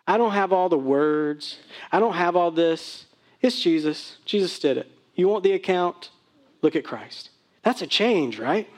I 0.07 0.17
don't 0.17 0.33
have 0.33 0.53
all 0.53 0.69
the 0.69 0.79
words, 0.79 1.59
I 1.93 2.01
don't 2.01 2.15
have 2.15 2.37
all 2.37 2.51
this. 2.51 3.07
It's 3.43 3.61
Jesus. 3.61 4.17
Jesus 4.25 4.59
did 4.59 4.77
it. 4.77 4.91
You 5.15 5.29
want 5.29 5.45
the 5.45 5.53
account? 5.53 6.11
Look 6.63 6.77
at 6.77 6.85
Christ. 6.85 7.31
That's 7.63 7.81
a 7.81 7.87
change, 7.87 8.39
right? 8.39 8.69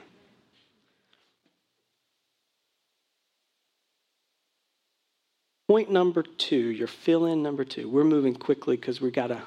Point 5.72 5.90
number 5.90 6.22
two, 6.22 6.68
your 6.68 6.86
fill 6.86 7.24
in 7.24 7.42
number 7.42 7.64
two. 7.64 7.88
We're 7.88 8.04
moving 8.04 8.34
quickly 8.34 8.76
because 8.76 9.00
we 9.00 9.10
got 9.10 9.30
a, 9.30 9.40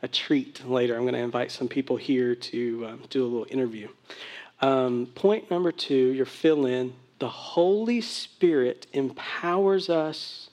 a 0.00 0.06
treat 0.06 0.64
later. 0.64 0.94
I'm 0.94 1.02
going 1.02 1.14
to 1.14 1.18
invite 1.18 1.50
some 1.50 1.66
people 1.66 1.96
here 1.96 2.36
to 2.36 2.86
um, 2.86 3.02
do 3.10 3.24
a 3.24 3.26
little 3.26 3.46
interview. 3.50 3.88
Um, 4.60 5.08
point 5.16 5.50
number 5.50 5.72
two, 5.72 6.12
your 6.12 6.24
fill 6.24 6.66
in 6.66 6.92
the 7.18 7.28
Holy 7.28 8.00
Spirit 8.00 8.86
empowers 8.92 9.90
us 9.90 10.50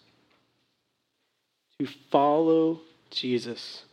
to 1.77 1.85
follow 2.09 2.79
Jesus, 3.11 3.83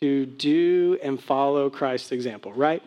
to 0.00 0.24
do 0.24 0.98
and 1.02 1.22
follow 1.22 1.68
Christ's 1.68 2.10
example, 2.10 2.54
right? 2.54 2.82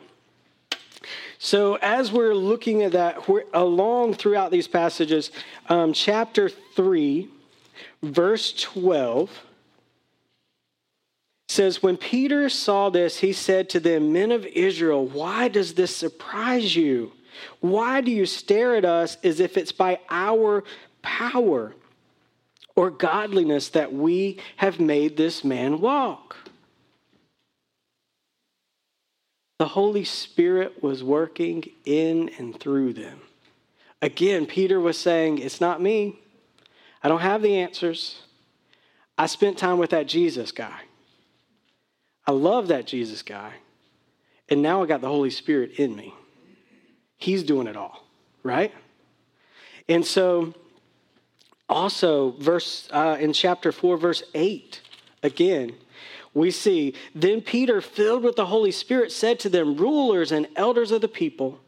So, 1.39 1.75
as 1.75 2.11
we're 2.11 2.33
looking 2.33 2.83
at 2.83 2.93
that, 2.93 3.27
we're 3.27 3.43
along 3.53 4.15
throughout 4.15 4.51
these 4.51 4.67
passages, 4.67 5.31
um, 5.69 5.93
chapter 5.93 6.49
3, 6.49 7.29
verse 8.01 8.53
12 8.53 9.29
says, 11.47 11.81
When 11.81 11.97
Peter 11.97 12.49
saw 12.49 12.89
this, 12.89 13.19
he 13.19 13.33
said 13.33 13.69
to 13.69 13.79
them, 13.79 14.11
Men 14.13 14.31
of 14.31 14.45
Israel, 14.45 15.05
why 15.05 15.47
does 15.47 15.73
this 15.73 15.95
surprise 15.95 16.75
you? 16.75 17.13
Why 17.59 18.01
do 18.01 18.11
you 18.11 18.25
stare 18.25 18.75
at 18.75 18.85
us 18.85 19.17
as 19.23 19.39
if 19.39 19.57
it's 19.57 19.71
by 19.71 19.99
our 20.09 20.63
power 21.01 21.73
or 22.75 22.89
godliness 22.89 23.69
that 23.69 23.93
we 23.93 24.39
have 24.57 24.79
made 24.79 25.17
this 25.17 25.43
man 25.43 25.79
walk? 25.79 26.35
The 29.57 29.69
Holy 29.69 30.03
Spirit 30.03 30.83
was 30.83 31.03
working 31.03 31.63
in 31.85 32.29
and 32.37 32.59
through 32.59 32.93
them. 32.93 33.21
Again, 34.01 34.45
Peter 34.45 34.79
was 34.79 34.97
saying, 34.97 35.39
It's 35.39 35.59
not 35.59 35.81
me. 35.81 36.19
I 37.03 37.07
don't 37.07 37.21
have 37.21 37.41
the 37.41 37.57
answers. 37.57 38.21
I 39.17 39.25
spent 39.25 39.57
time 39.57 39.79
with 39.79 39.89
that 39.89 40.07
Jesus 40.07 40.51
guy. 40.51 40.81
I 42.27 42.31
love 42.31 42.67
that 42.67 42.85
Jesus 42.85 43.23
guy. 43.23 43.53
And 44.49 44.61
now 44.61 44.83
I 44.83 44.85
got 44.85 45.01
the 45.01 45.07
Holy 45.07 45.31
Spirit 45.31 45.71
in 45.79 45.95
me. 45.95 46.13
He's 47.17 47.43
doing 47.43 47.67
it 47.67 47.75
all, 47.75 48.05
right? 48.43 48.73
And 49.89 50.05
so, 50.05 50.53
also, 51.67 52.31
verse 52.31 52.87
uh, 52.91 53.17
in 53.19 53.33
chapter 53.33 53.71
4, 53.71 53.97
verse 53.97 54.23
8, 54.35 54.81
again, 55.23 55.73
we 56.37 56.51
see, 56.51 56.93
then 57.13 57.41
Peter, 57.41 57.81
filled 57.81 58.23
with 58.23 58.35
the 58.35 58.45
Holy 58.45 58.71
Spirit, 58.71 59.11
said 59.11 59.39
to 59.41 59.49
them, 59.49 59.75
Rulers 59.75 60.31
and 60.31 60.47
elders 60.55 60.91
of 60.91 61.01
the 61.01 61.07
people, 61.07 61.59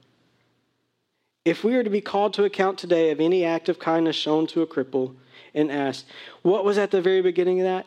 if 1.46 1.64
we 1.64 1.76
are 1.76 1.84
to 1.84 1.90
be 1.90 2.02
called 2.02 2.34
to 2.36 2.44
account 2.44 2.78
today 2.78 3.12
of 3.12 3.20
any 3.20 3.44
act 3.44 3.70
of 3.70 3.80
kindness 3.80 4.16
shown 4.16 4.48
to 4.48 4.62
a 4.62 4.68
cripple, 4.68 5.16
and 5.56 5.72
asked, 5.72 6.06
what 6.44 6.64
was 6.64 6.78
at 6.78 6.92
the 6.92 7.02
very 7.02 7.22
beginning 7.22 7.60
of 7.60 7.66
that? 7.66 7.86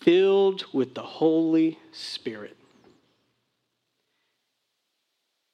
filled 0.00 0.64
with 0.72 0.94
the 0.94 1.02
Holy 1.02 1.78
Spirit. 1.92 2.56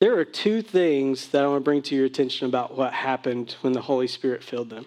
There 0.01 0.19
are 0.19 0.25
two 0.25 0.63
things 0.63 1.29
that 1.29 1.45
I 1.45 1.49
want 1.49 1.61
to 1.61 1.65
bring 1.65 1.83
to 1.83 1.97
your 1.97 2.07
attention 2.07 2.47
about 2.47 2.77
what 2.77 2.93
happened 2.93 3.57
when 3.63 3.73
the 3.73 3.81
Holy 3.81 4.07
Spirit 4.07 4.45
filled 4.45 4.71
them. 4.71 4.87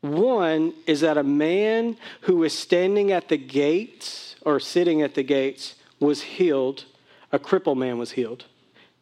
One 0.00 0.74
is 0.86 1.00
that 1.00 1.16
a 1.16 1.22
man 1.22 1.96
who 2.22 2.36
was 2.36 2.52
standing 2.52 3.12
at 3.12 3.28
the 3.28 3.36
gates 3.36 4.35
or 4.46 4.58
sitting 4.60 5.02
at 5.02 5.14
the 5.14 5.22
gates 5.22 5.74
was 6.00 6.22
healed. 6.22 6.86
A 7.32 7.38
crippled 7.38 7.76
man 7.76 7.98
was 7.98 8.12
healed. 8.12 8.46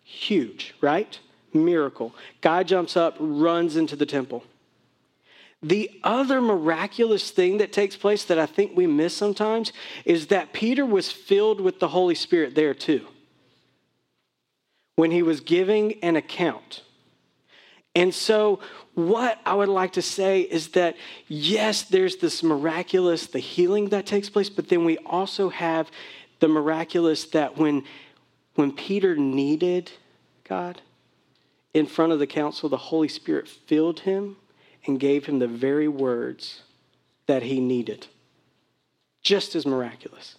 Huge, 0.03 0.75
right? 0.81 1.21
Miracle. 1.53 2.15
Guy 2.41 2.65
jumps 2.65 2.97
up, 2.97 3.17
runs 3.21 3.77
into 3.77 3.95
the 3.95 4.07
temple. 4.07 4.43
The 5.63 5.91
other 6.03 6.41
miraculous 6.41 7.31
thing 7.31 7.59
that 7.59 7.73
takes 7.73 7.95
place 7.95 8.25
that 8.25 8.39
I 8.39 8.47
think 8.47 8.77
we 8.77 8.87
miss 8.87 9.17
sometimes 9.17 9.73
is 10.05 10.27
that 10.29 10.53
Peter 10.53 10.85
was 10.85 11.13
filled 11.13 11.61
with 11.61 11.79
the 11.79 11.89
Holy 11.89 12.15
Spirit 12.15 12.55
there 12.55 12.75
too 12.75 13.07
when 14.97 15.11
he 15.11 15.23
was 15.23 15.41
giving 15.41 15.95
an 16.03 16.17
account. 16.17 16.83
And 17.95 18.13
so, 18.13 18.61
what 18.95 19.41
I 19.45 19.55
would 19.55 19.69
like 19.69 19.93
to 19.95 20.03
say 20.03 20.41
is 20.41 20.69
that 20.69 20.97
yes, 21.29 21.83
there's 21.83 22.17
this 22.17 22.43
miraculous, 22.43 23.27
the 23.27 23.39
healing 23.39 23.89
that 23.91 24.07
takes 24.07 24.29
place, 24.29 24.49
but 24.49 24.69
then 24.69 24.85
we 24.85 24.99
also 24.99 25.49
have 25.49 25.91
the 26.41 26.49
miraculous 26.49 27.25
that 27.27 27.57
when 27.57 27.85
when 28.55 28.73
Peter 28.73 29.17
needed 29.17 29.91
God 30.45 30.81
in 31.73 31.87
front 31.87 32.13
of 32.13 32.19
the 32.19 32.27
council, 32.27 32.69
the 32.69 32.77
Holy 32.77 33.09
Spirit 33.09 33.49
filled 33.49 34.01
him 34.01 34.37
and 34.87 35.01
gave 35.01 35.27
him 35.27 35.39
the 35.39 35.49
very 35.49 35.89
words 35.89 36.63
that 37.27 37.43
he 37.43 37.61
needed. 37.61 38.07
Just 39.23 39.55
as 39.57 39.67
miraculous 39.67 40.37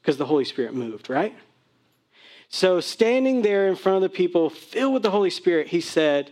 because 0.00 0.16
the 0.16 0.26
Holy 0.26 0.44
Spirit 0.44 0.74
moved, 0.74 1.10
right? 1.10 1.34
So, 2.48 2.80
standing 2.80 3.42
there 3.42 3.68
in 3.68 3.76
front 3.76 3.96
of 3.96 4.02
the 4.02 4.08
people, 4.08 4.48
filled 4.48 4.94
with 4.94 5.02
the 5.02 5.10
Holy 5.10 5.28
Spirit, 5.28 5.66
he 5.66 5.82
said, 5.82 6.30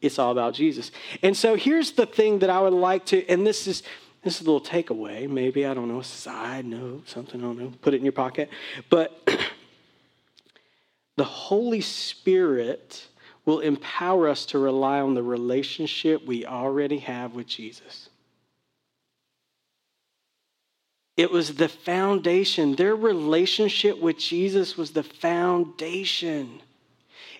It's 0.00 0.18
all 0.18 0.32
about 0.32 0.54
Jesus. 0.54 0.90
And 1.22 1.36
so, 1.36 1.54
here's 1.54 1.92
the 1.92 2.06
thing 2.06 2.40
that 2.40 2.50
I 2.50 2.60
would 2.60 2.72
like 2.72 3.06
to, 3.06 3.26
and 3.28 3.46
this 3.46 3.66
is. 3.66 3.82
This 4.22 4.40
is 4.40 4.46
a 4.48 4.50
little 4.50 4.60
takeaway, 4.60 5.30
maybe, 5.30 5.64
I 5.64 5.72
don't 5.72 5.86
know, 5.86 6.00
a 6.00 6.04
side 6.04 6.64
note, 6.64 7.08
something, 7.08 7.40
I 7.40 7.44
don't 7.44 7.58
know, 7.60 7.72
put 7.80 7.94
it 7.94 7.98
in 7.98 8.02
your 8.02 8.10
pocket. 8.10 8.50
But 8.90 9.12
the 11.16 11.22
Holy 11.22 11.80
Spirit 11.80 13.06
will 13.44 13.60
empower 13.60 14.28
us 14.28 14.44
to 14.46 14.58
rely 14.58 15.00
on 15.00 15.14
the 15.14 15.22
relationship 15.22 16.26
we 16.26 16.44
already 16.44 16.98
have 16.98 17.36
with 17.36 17.46
Jesus. 17.46 18.08
It 21.16 21.30
was 21.30 21.54
the 21.54 21.68
foundation. 21.68 22.76
Their 22.76 22.94
relationship 22.94 23.98
with 23.98 24.18
Jesus 24.18 24.76
was 24.76 24.90
the 24.90 25.02
foundation. 25.02 26.60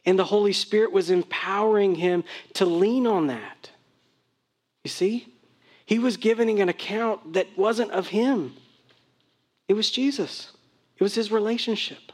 And 0.07 0.19
the 0.19 0.25
Holy 0.25 0.53
Spirit 0.53 0.93
was 0.93 1.11
empowering 1.11 1.97
him 1.97 2.25
to 2.55 2.65
lean 2.65 3.07
on 3.07 3.27
that. 3.27 3.71
You 4.85 4.91
see? 4.91 5.35
He 5.85 5.99
was 5.99 6.17
giving 6.17 6.61
an 6.61 6.69
account 6.69 7.35
that 7.35 7.47
wasn't 7.57 7.91
of 7.91 8.09
him, 8.09 8.55
it 9.69 9.75
was 9.75 9.91
Jesus, 9.91 10.53
it 10.97 11.03
was 11.03 11.15
his 11.15 11.33
relationship. 11.33 12.13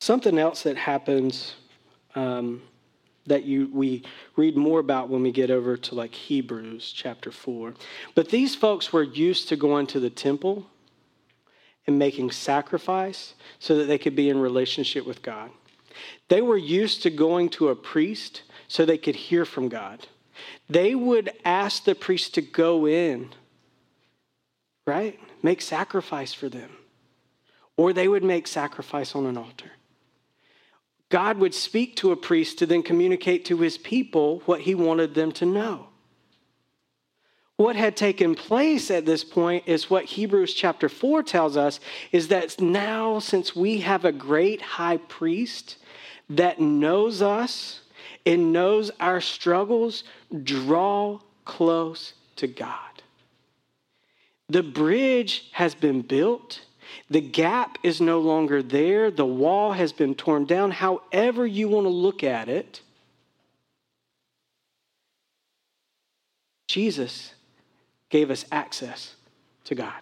Something 0.00 0.36
else 0.36 0.64
that 0.64 0.76
happens 0.76 1.54
um, 2.16 2.60
that 3.26 3.44
you 3.44 3.68
we 3.72 4.02
read 4.36 4.56
more 4.56 4.80
about 4.80 5.08
when 5.08 5.22
we 5.22 5.30
get 5.30 5.50
over 5.50 5.76
to 5.76 5.94
like 5.94 6.14
Hebrews 6.14 6.92
chapter 6.94 7.30
4. 7.30 7.74
But 8.14 8.30
these 8.30 8.54
folks 8.54 8.92
were 8.92 9.02
used 9.02 9.48
to 9.48 9.56
going 9.56 9.86
to 9.88 10.00
the 10.00 10.10
temple 10.10 10.66
and 11.86 11.98
making 11.98 12.30
sacrifice 12.30 13.34
so 13.58 13.76
that 13.76 13.84
they 13.84 13.98
could 13.98 14.16
be 14.16 14.28
in 14.28 14.38
relationship 14.38 15.06
with 15.06 15.22
God. 15.22 15.50
They 16.28 16.40
were 16.40 16.56
used 16.56 17.02
to 17.02 17.10
going 17.10 17.50
to 17.50 17.68
a 17.68 17.76
priest 17.76 18.42
so 18.68 18.84
they 18.84 18.98
could 18.98 19.16
hear 19.16 19.44
from 19.44 19.68
God. 19.68 20.06
They 20.68 20.94
would 20.94 21.32
ask 21.44 21.84
the 21.84 21.94
priest 21.94 22.34
to 22.34 22.40
go 22.40 22.86
in, 22.86 23.30
right? 24.86 25.18
Make 25.42 25.60
sacrifice 25.60 26.32
for 26.32 26.48
them. 26.48 26.70
Or 27.76 27.92
they 27.92 28.08
would 28.08 28.24
make 28.24 28.46
sacrifice 28.46 29.14
on 29.14 29.26
an 29.26 29.36
altar. 29.36 29.72
God 31.12 31.36
would 31.40 31.52
speak 31.52 31.94
to 31.96 32.10
a 32.10 32.16
priest 32.16 32.58
to 32.58 32.66
then 32.66 32.82
communicate 32.82 33.44
to 33.44 33.58
his 33.58 33.76
people 33.76 34.40
what 34.46 34.62
he 34.62 34.74
wanted 34.74 35.14
them 35.14 35.30
to 35.32 35.44
know. 35.44 35.88
What 37.56 37.76
had 37.76 37.98
taken 37.98 38.34
place 38.34 38.90
at 38.90 39.04
this 39.04 39.22
point 39.22 39.64
is 39.66 39.90
what 39.90 40.06
Hebrews 40.06 40.54
chapter 40.54 40.88
4 40.88 41.22
tells 41.22 41.54
us 41.54 41.80
is 42.12 42.28
that 42.28 42.58
now, 42.58 43.18
since 43.18 43.54
we 43.54 43.80
have 43.80 44.06
a 44.06 44.10
great 44.10 44.62
high 44.62 44.96
priest 44.96 45.76
that 46.30 46.62
knows 46.62 47.20
us 47.20 47.82
and 48.24 48.50
knows 48.50 48.90
our 48.98 49.20
struggles, 49.20 50.04
draw 50.42 51.20
close 51.44 52.14
to 52.36 52.46
God. 52.46 53.02
The 54.48 54.62
bridge 54.62 55.50
has 55.52 55.74
been 55.74 56.00
built 56.00 56.62
the 57.10 57.20
gap 57.20 57.78
is 57.82 58.00
no 58.00 58.20
longer 58.20 58.62
there. 58.62 59.10
The 59.10 59.26
wall 59.26 59.72
has 59.72 59.92
been 59.92 60.14
torn 60.14 60.44
down. 60.44 60.70
However, 60.70 61.46
you 61.46 61.68
want 61.68 61.84
to 61.84 61.90
look 61.90 62.22
at 62.22 62.48
it, 62.48 62.80
Jesus 66.68 67.34
gave 68.08 68.30
us 68.30 68.44
access 68.50 69.14
to 69.64 69.74
God, 69.74 70.00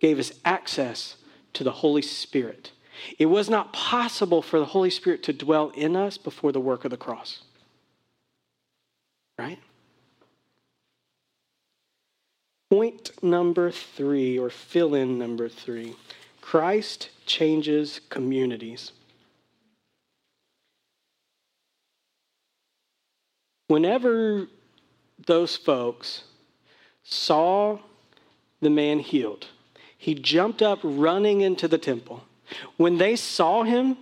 gave 0.00 0.18
us 0.18 0.32
access 0.44 1.16
to 1.52 1.64
the 1.64 1.70
Holy 1.70 2.02
Spirit. 2.02 2.72
It 3.18 3.26
was 3.26 3.48
not 3.48 3.72
possible 3.72 4.42
for 4.42 4.58
the 4.58 4.66
Holy 4.66 4.90
Spirit 4.90 5.22
to 5.24 5.32
dwell 5.32 5.70
in 5.70 5.94
us 5.94 6.18
before 6.18 6.52
the 6.52 6.60
work 6.60 6.84
of 6.84 6.90
the 6.90 6.96
cross. 6.96 7.42
Right? 9.38 9.60
Point 12.70 13.10
number 13.22 13.70
three, 13.70 14.38
or 14.38 14.50
fill 14.50 14.94
in 14.94 15.18
number 15.18 15.48
three 15.48 15.96
Christ 16.40 17.10
changes 17.24 18.00
communities. 18.10 18.92
Whenever 23.68 24.46
those 25.26 25.56
folks 25.56 26.24
saw 27.02 27.78
the 28.60 28.70
man 28.70 28.98
healed, 28.98 29.46
he 29.96 30.14
jumped 30.14 30.62
up 30.62 30.78
running 30.82 31.40
into 31.42 31.68
the 31.68 31.78
temple. 31.78 32.24
When 32.76 32.98
they 32.98 33.16
saw 33.16 33.62
him, 33.62 33.96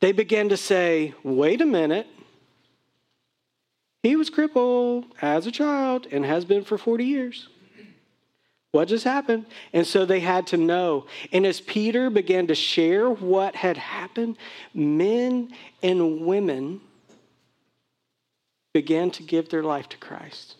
they 0.00 0.12
began 0.12 0.48
to 0.48 0.56
say, 0.56 1.14
Wait 1.22 1.60
a 1.60 1.66
minute. 1.66 2.06
He 4.02 4.16
was 4.16 4.30
crippled 4.30 5.04
as 5.20 5.46
a 5.46 5.50
child 5.50 6.06
and 6.10 6.24
has 6.24 6.46
been 6.46 6.64
for 6.64 6.78
40 6.78 7.04
years. 7.04 7.48
What 8.72 8.88
just 8.88 9.04
happened? 9.04 9.46
And 9.72 9.86
so 9.86 10.04
they 10.04 10.20
had 10.20 10.46
to 10.48 10.56
know. 10.56 11.06
And 11.32 11.44
as 11.44 11.60
Peter 11.60 12.08
began 12.08 12.46
to 12.46 12.54
share 12.54 13.10
what 13.10 13.56
had 13.56 13.76
happened, 13.76 14.36
men 14.72 15.52
and 15.82 16.20
women 16.24 16.80
began 18.72 19.10
to 19.12 19.22
give 19.22 19.48
their 19.48 19.64
life 19.64 19.88
to 19.88 19.96
Christ. 19.96 20.54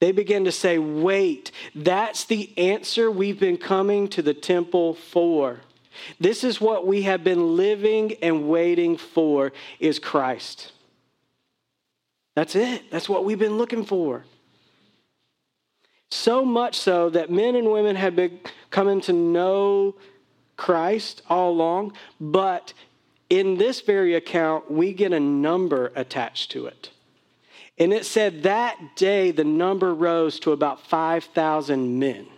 They 0.00 0.12
began 0.12 0.44
to 0.44 0.52
say, 0.52 0.78
wait, 0.78 1.50
that's 1.74 2.24
the 2.24 2.56
answer 2.58 3.10
we've 3.10 3.38
been 3.38 3.58
coming 3.58 4.08
to 4.08 4.22
the 4.22 4.34
temple 4.34 4.94
for. 4.94 5.60
This 6.18 6.42
is 6.42 6.60
what 6.60 6.86
we 6.86 7.02
have 7.02 7.22
been 7.22 7.56
living 7.56 8.14
and 8.22 8.48
waiting 8.48 8.96
for 8.96 9.52
is 9.78 9.98
Christ. 9.98 10.72
That's 12.34 12.56
it. 12.56 12.90
That's 12.90 13.08
what 13.08 13.24
we've 13.24 13.38
been 13.38 13.58
looking 13.58 13.84
for. 13.84 14.24
So 16.14 16.44
much 16.44 16.78
so 16.78 17.10
that 17.10 17.28
men 17.28 17.56
and 17.56 17.72
women 17.72 17.96
had 17.96 18.14
been 18.14 18.38
coming 18.70 19.00
to 19.02 19.12
know 19.12 19.96
Christ 20.56 21.22
all 21.28 21.50
along, 21.50 21.94
but 22.20 22.72
in 23.28 23.56
this 23.56 23.80
very 23.80 24.14
account, 24.14 24.70
we 24.70 24.92
get 24.92 25.12
a 25.12 25.18
number 25.18 25.92
attached 25.96 26.52
to 26.52 26.66
it. 26.66 26.90
And 27.78 27.92
it 27.92 28.06
said 28.06 28.44
that 28.44 28.78
day 28.94 29.32
the 29.32 29.42
number 29.42 29.92
rose 29.92 30.38
to 30.40 30.52
about 30.52 30.86
5,000 30.86 31.98
men. 31.98 32.28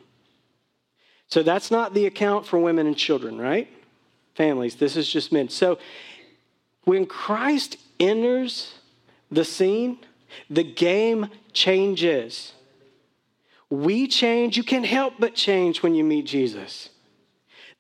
So 1.28 1.42
that's 1.42 1.70
not 1.70 1.92
the 1.92 2.06
account 2.06 2.46
for 2.46 2.58
women 2.58 2.86
and 2.86 2.96
children, 2.96 3.38
right? 3.38 3.68
Families, 4.36 4.76
this 4.76 4.96
is 4.96 5.06
just 5.06 5.32
men. 5.32 5.50
So 5.50 5.78
when 6.84 7.04
Christ 7.04 7.76
enters 8.00 8.72
the 9.30 9.44
scene, 9.44 9.98
the 10.48 10.64
game 10.64 11.28
changes. 11.52 12.54
We 13.70 14.06
change. 14.06 14.56
You 14.56 14.62
can't 14.62 14.86
help 14.86 15.14
but 15.18 15.34
change 15.34 15.82
when 15.82 15.94
you 15.94 16.04
meet 16.04 16.26
Jesus. 16.26 16.90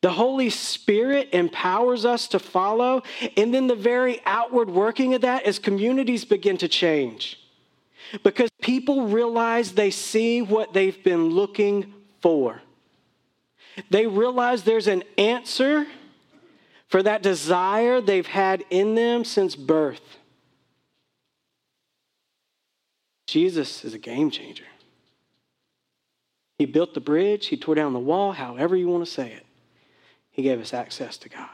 The 0.02 0.10
Holy 0.10 0.50
Spirit 0.50 1.30
empowers 1.32 2.04
us 2.04 2.28
to 2.28 2.38
follow. 2.38 3.02
And 3.36 3.52
then 3.54 3.66
the 3.66 3.76
very 3.76 4.20
outward 4.26 4.70
working 4.70 5.14
of 5.14 5.22
that 5.22 5.46
is 5.46 5.58
communities 5.58 6.24
begin 6.24 6.56
to 6.58 6.68
change. 6.68 7.40
Because 8.22 8.50
people 8.60 9.08
realize 9.08 9.72
they 9.72 9.90
see 9.90 10.42
what 10.42 10.72
they've 10.72 11.02
been 11.02 11.30
looking 11.30 11.92
for. 12.20 12.62
They 13.90 14.06
realize 14.06 14.62
there's 14.62 14.86
an 14.86 15.02
answer 15.18 15.86
for 16.88 17.02
that 17.02 17.22
desire 17.22 18.00
they've 18.00 18.26
had 18.26 18.64
in 18.70 18.94
them 18.94 19.24
since 19.24 19.56
birth. 19.56 20.18
Jesus 23.26 23.84
is 23.84 23.92
a 23.92 23.98
game 23.98 24.30
changer. 24.30 24.64
He 26.58 26.66
built 26.66 26.94
the 26.94 27.00
bridge, 27.00 27.46
He 27.46 27.56
tore 27.56 27.74
down 27.74 27.92
the 27.92 27.98
wall, 27.98 28.32
however 28.32 28.76
you 28.76 28.88
want 28.88 29.04
to 29.04 29.10
say 29.10 29.32
it. 29.32 29.46
He 30.30 30.42
gave 30.42 30.60
us 30.60 30.74
access 30.74 31.16
to 31.18 31.28
God 31.28 31.48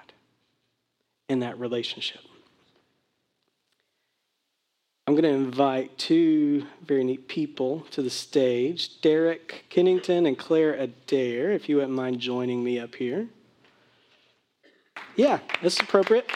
in 1.28 1.40
that 1.40 1.58
relationship. 1.58 2.20
I'm 5.06 5.14
going 5.14 5.24
to 5.24 5.30
invite 5.30 5.98
two 5.98 6.66
very 6.84 7.02
neat 7.02 7.26
people 7.26 7.80
to 7.90 8.02
the 8.02 8.10
stage 8.10 9.00
Derek 9.00 9.64
Kennington 9.68 10.26
and 10.26 10.38
Claire 10.38 10.74
Adair, 10.74 11.50
if 11.50 11.68
you 11.68 11.76
wouldn't 11.76 11.92
mind 11.92 12.20
joining 12.20 12.62
me 12.62 12.78
up 12.78 12.94
here. 12.94 13.28
Yeah, 15.16 15.40
that's 15.60 15.80
appropriate. 15.80 16.30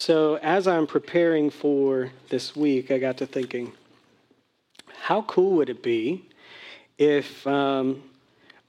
So, 0.00 0.36
as 0.36 0.66
I'm 0.66 0.86
preparing 0.86 1.50
for 1.50 2.10
this 2.30 2.56
week, 2.56 2.90
I 2.90 2.96
got 2.96 3.18
to 3.18 3.26
thinking, 3.26 3.74
how 5.02 5.20
cool 5.22 5.50
would 5.56 5.68
it 5.68 5.82
be 5.82 6.24
if 6.96 7.46
um, 7.46 8.02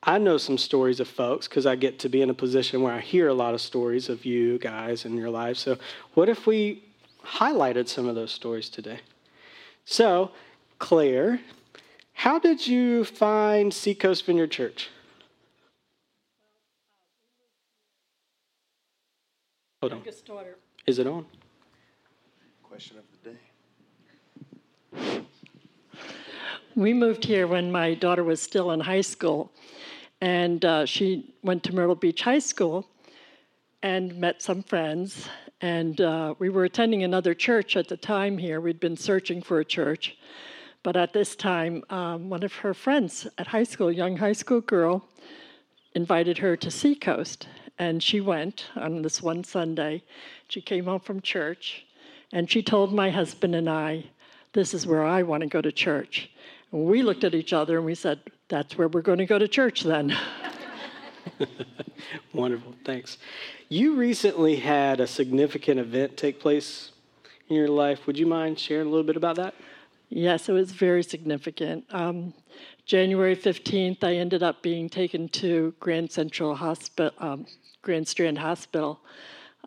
I 0.04 0.18
know 0.18 0.38
some 0.38 0.58
stories 0.58 1.00
of 1.00 1.08
folks 1.08 1.48
because 1.48 1.66
I 1.66 1.78
get 1.78 2.00
to 2.00 2.10
be 2.10 2.22
in 2.22 2.30
a 2.30 2.34
position 2.34 2.82
where 2.82 2.92
I 2.92 3.00
hear 3.00 3.30
a 3.30 3.34
lot 3.34 3.54
of 3.54 3.62
stories 3.62 4.10
of 4.10 4.26
you 4.26 4.58
guys 4.60 5.06
in 5.06 5.16
your 5.16 5.30
lives. 5.30 5.62
So, 5.62 5.78
what 6.16 6.28
if 6.28 6.46
we 6.46 6.84
highlighted 7.26 7.88
some 7.88 8.10
of 8.10 8.16
those 8.16 8.34
stories 8.34 8.68
today? 8.68 9.00
So, 9.86 10.32
Claire, 10.80 11.40
how 12.12 12.40
did 12.40 12.68
you 12.68 13.06
find 13.06 13.74
Seacoast 13.74 14.26
Vineyard 14.26 14.52
Church? 14.52 14.90
Hold 19.80 19.94
on. 19.94 20.00
Is 20.88 20.98
it 20.98 21.06
on? 21.06 21.26
Question 22.64 22.98
of 22.98 23.04
the 23.24 23.30
day. 25.04 25.24
We 26.76 26.94
moved 26.94 27.24
here 27.24 27.46
when 27.46 27.72
my 27.72 27.94
daughter 27.94 28.24
was 28.24 28.42
still 28.42 28.72
in 28.72 28.80
high 28.80 29.02
school, 29.02 29.52
and 30.22 30.66
uh, 30.66 30.86
she 30.88 31.36
went 31.44 31.64
to 31.66 31.76
Myrtle 31.76 31.96
Beach 31.96 32.24
High 32.24 32.40
School 32.40 32.88
and 33.84 34.16
met 34.16 34.42
some 34.42 34.64
friends. 34.64 35.28
And 35.62 36.02
uh, 36.02 36.34
we 36.40 36.50
were 36.50 36.64
attending 36.64 37.04
another 37.04 37.36
church 37.36 37.76
at 37.76 37.88
the 37.88 37.98
time 37.98 38.40
here. 38.40 38.60
We'd 38.60 38.80
been 38.80 38.98
searching 38.98 39.44
for 39.44 39.60
a 39.60 39.66
church. 39.66 40.18
But 40.82 40.96
at 40.96 41.14
this 41.14 41.36
time, 41.36 41.84
um, 41.92 42.30
one 42.30 42.42
of 42.42 42.54
her 42.56 42.74
friends 42.74 43.28
at 43.38 43.48
high 43.48 43.64
school, 43.64 43.90
a 43.90 43.94
young 43.94 44.18
high 44.18 44.34
school 44.34 44.62
girl, 44.62 45.08
invited 45.94 46.40
her 46.40 46.58
to 46.58 46.72
Seacoast. 46.72 47.48
And 47.82 48.04
she 48.04 48.22
went 48.22 48.68
on 48.76 49.02
this 49.02 49.24
one 49.24 49.44
Sunday. 49.44 50.04
She 50.48 50.62
came 50.62 50.86
home 50.86 51.00
from 51.00 51.20
church 51.20 51.84
and 52.32 52.48
she 52.48 52.62
told 52.62 52.94
my 52.94 53.10
husband 53.10 53.56
and 53.56 53.68
I, 53.68 54.04
This 54.54 54.76
is 54.76 54.86
where 54.86 55.04
I 55.04 55.24
want 55.24 55.42
to 55.42 55.48
go 55.48 55.62
to 55.62 55.72
church. 55.72 56.30
And 56.72 56.86
we 56.86 57.02
looked 57.02 57.24
at 57.24 57.34
each 57.34 57.54
other 57.54 57.78
and 57.78 57.86
we 57.88 57.96
said, 57.96 58.20
That's 58.50 58.78
where 58.78 58.88
we're 58.88 59.02
going 59.02 59.18
to 59.18 59.26
go 59.26 59.40
to 59.40 59.48
church 59.48 59.82
then. 59.82 60.16
Wonderful, 62.34 62.76
thanks. 62.86 63.18
You 63.68 63.96
recently 63.96 64.58
had 64.58 65.00
a 65.00 65.08
significant 65.08 65.80
event 65.80 66.18
take 66.18 66.40
place 66.40 66.92
in 67.50 67.56
your 67.56 67.68
life. 67.68 68.06
Would 68.06 68.20
you 68.20 68.28
mind 68.28 68.60
sharing 68.60 68.86
a 68.86 68.90
little 68.92 69.06
bit 69.06 69.18
about 69.18 69.38
that? 69.38 69.56
Yes, 70.14 70.50
it 70.50 70.52
was 70.52 70.72
very 70.72 71.02
significant. 71.02 71.86
Um, 71.90 72.36
January 72.86 73.36
15th, 73.36 74.04
I 74.04 74.16
ended 74.16 74.44
up 74.44 74.62
being 74.62 74.90
taken 74.90 75.30
to 75.30 75.74
Grand 75.80 76.12
Central 76.12 76.54
Hospital, 76.54 77.14
um, 77.18 77.46
Grand 77.82 78.08
Strand 78.08 78.38
Hospital 78.38 79.00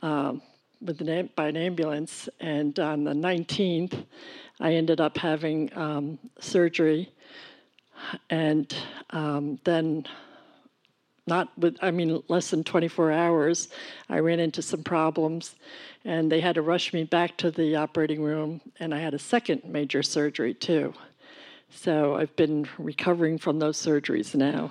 um, 0.03 0.41
with 0.81 1.01
an, 1.01 1.31
by 1.35 1.49
an 1.49 1.57
ambulance. 1.57 2.29
And 2.41 2.79
on 2.79 3.05
the 3.05 3.13
19th, 3.13 4.05
I 4.61 4.75
ended 4.75 5.01
up 5.01 5.19
having 5.19 5.77
um, 5.77 6.19
surgery. 6.39 7.11
And 8.31 8.75
um, 9.11 9.59
then, 9.65 10.07
not 11.27 11.57
with, 11.59 11.77
I 11.81 11.91
mean, 11.91 12.23
less 12.29 12.51
than 12.51 12.63
24 12.65 13.11
hours, 13.11 13.69
I 14.09 14.19
ran 14.19 14.41
into 14.41 14.63
some 14.63 14.83
problems. 14.83 15.57
And 16.05 16.31
they 16.31 16.41
had 16.41 16.55
to 16.57 16.63
rush 16.63 16.93
me 16.93 17.05
back 17.05 17.37
to 17.39 17.51
the 17.51 17.77
operating 17.77 18.23
room. 18.23 18.61
And 18.79 18.95
I 18.95 18.99
had 18.99 19.15
a 19.15 19.19
second 19.19 19.65
major 19.65 20.03
surgery, 20.03 20.55
too. 20.55 20.95
So 21.71 22.15
I've 22.15 22.37
been 22.37 22.69
recovering 22.79 23.39
from 23.39 23.59
those 23.59 23.77
surgeries 23.77 24.35
now. 24.35 24.71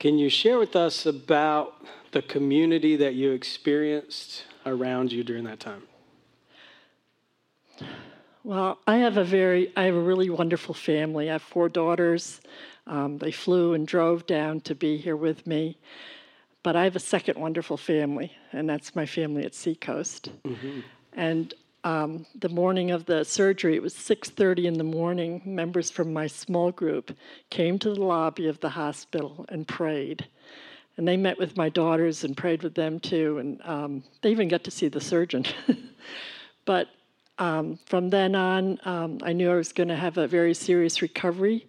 Can 0.00 0.16
you 0.16 0.30
share 0.30 0.58
with 0.58 0.74
us 0.76 1.04
about 1.04 1.74
the 2.12 2.22
community 2.22 2.96
that 2.96 3.14
you 3.14 3.32
experienced 3.32 4.44
around 4.64 5.12
you 5.12 5.22
during 5.22 5.44
that 5.44 5.60
time? 5.60 5.82
Well, 8.42 8.78
I 8.86 8.96
have 8.96 9.18
a 9.18 9.24
very, 9.24 9.70
I 9.76 9.82
have 9.82 9.94
a 9.94 10.00
really 10.00 10.30
wonderful 10.30 10.74
family. 10.74 11.28
I 11.28 11.34
have 11.34 11.42
four 11.42 11.68
daughters. 11.68 12.40
Um, 12.86 13.18
they 13.18 13.30
flew 13.30 13.74
and 13.74 13.86
drove 13.86 14.26
down 14.26 14.62
to 14.62 14.74
be 14.74 14.96
here 14.96 15.16
with 15.16 15.46
me. 15.46 15.76
But 16.62 16.76
I 16.76 16.84
have 16.84 16.96
a 16.96 17.00
second 17.00 17.38
wonderful 17.38 17.76
family, 17.76 18.32
and 18.52 18.68
that's 18.68 18.96
my 18.96 19.04
family 19.04 19.44
at 19.44 19.54
Seacoast. 19.54 20.30
Mm-hmm. 20.44 20.80
And 21.12 21.52
um, 21.84 22.26
the 22.38 22.48
morning 22.48 22.90
of 22.90 23.06
the 23.06 23.24
surgery, 23.24 23.74
it 23.74 23.82
was 23.82 23.94
6:30 23.94 24.66
in 24.66 24.74
the 24.74 24.84
morning. 24.84 25.42
Members 25.44 25.90
from 25.90 26.12
my 26.12 26.26
small 26.26 26.70
group 26.70 27.16
came 27.48 27.78
to 27.78 27.94
the 27.94 28.00
lobby 28.00 28.48
of 28.48 28.60
the 28.60 28.70
hospital 28.70 29.46
and 29.48 29.66
prayed, 29.66 30.26
and 30.96 31.08
they 31.08 31.16
met 31.16 31.38
with 31.38 31.56
my 31.56 31.68
daughters 31.68 32.24
and 32.24 32.36
prayed 32.36 32.62
with 32.62 32.74
them 32.74 33.00
too. 33.00 33.38
And 33.38 33.60
um, 33.64 34.04
they 34.20 34.30
even 34.30 34.48
got 34.48 34.64
to 34.64 34.70
see 34.70 34.88
the 34.88 35.00
surgeon. 35.00 35.46
but 36.64 36.88
um, 37.38 37.78
from 37.86 38.10
then 38.10 38.34
on, 38.34 38.78
um, 38.84 39.18
I 39.22 39.32
knew 39.32 39.50
I 39.50 39.54
was 39.54 39.72
going 39.72 39.88
to 39.88 39.96
have 39.96 40.18
a 40.18 40.26
very 40.26 40.52
serious 40.52 41.00
recovery. 41.00 41.66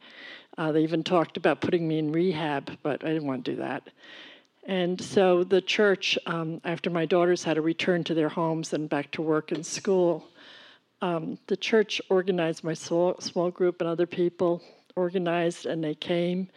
Uh, 0.58 0.74
they 0.74 0.84
even 0.84 1.04
talked 1.04 1.38
about 1.38 1.62
putting 1.62 1.88
me 1.88 1.97
in 1.97 2.12
rehab, 2.12 2.78
but 2.84 3.04
I 3.06 3.08
didn't 3.08 3.26
want 3.26 3.45
to 3.45 3.52
do 3.52 3.58
that. 3.58 3.88
And 4.63 5.02
so 5.02 5.43
the 5.43 5.62
church, 5.62 6.17
um, 6.26 6.62
after 6.63 6.89
my 6.89 7.06
daughters 7.06 7.43
had 7.43 7.56
to 7.56 7.62
return 7.62 8.04
to 8.06 8.13
their 8.13 8.30
homes 8.30 8.74
and 8.74 8.88
back 8.88 9.12
to 9.12 9.21
work 9.21 9.52
and 9.52 9.65
school, 9.65 10.28
um, 11.02 11.39
the 11.47 11.58
church 11.58 12.00
organized 12.10 12.63
my 12.63 12.76
small, 12.76 13.19
small 13.19 13.50
group 13.50 13.82
and 13.82 13.89
other 13.89 14.06
people 14.06 14.62
organized, 14.95 15.65
and 15.65 15.84
they 15.84 15.95
came 15.95 16.47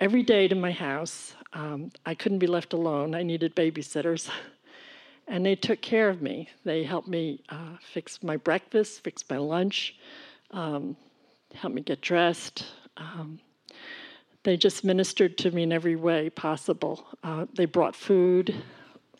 every 0.00 0.22
day 0.22 0.48
to 0.48 0.54
my 0.54 0.70
house. 0.72 1.34
Um, 1.52 1.90
I 2.06 2.14
couldn't 2.14 2.38
be 2.38 2.46
left 2.46 2.72
alone, 2.72 3.14
I 3.14 3.22
needed 3.22 3.54
babysitters. 3.54 4.30
And 5.26 5.44
they 5.44 5.54
took 5.54 5.80
care 5.80 6.10
of 6.10 6.20
me. 6.20 6.50
They 6.64 6.84
helped 6.84 7.08
me 7.08 7.42
uh, 7.48 7.76
fix 7.92 8.22
my 8.22 8.36
breakfast, 8.36 9.02
fix 9.02 9.24
my 9.28 9.38
lunch, 9.38 9.96
um, 10.50 10.96
helped 11.54 11.76
me 11.76 11.82
get 11.82 12.02
dressed. 12.02 12.66
Um, 12.98 13.38
they 14.44 14.56
just 14.56 14.84
ministered 14.84 15.36
to 15.38 15.50
me 15.50 15.64
in 15.64 15.72
every 15.72 15.96
way 15.96 16.30
possible. 16.30 17.06
Uh, 17.24 17.46
they 17.54 17.64
brought 17.64 17.96
food, 17.96 18.54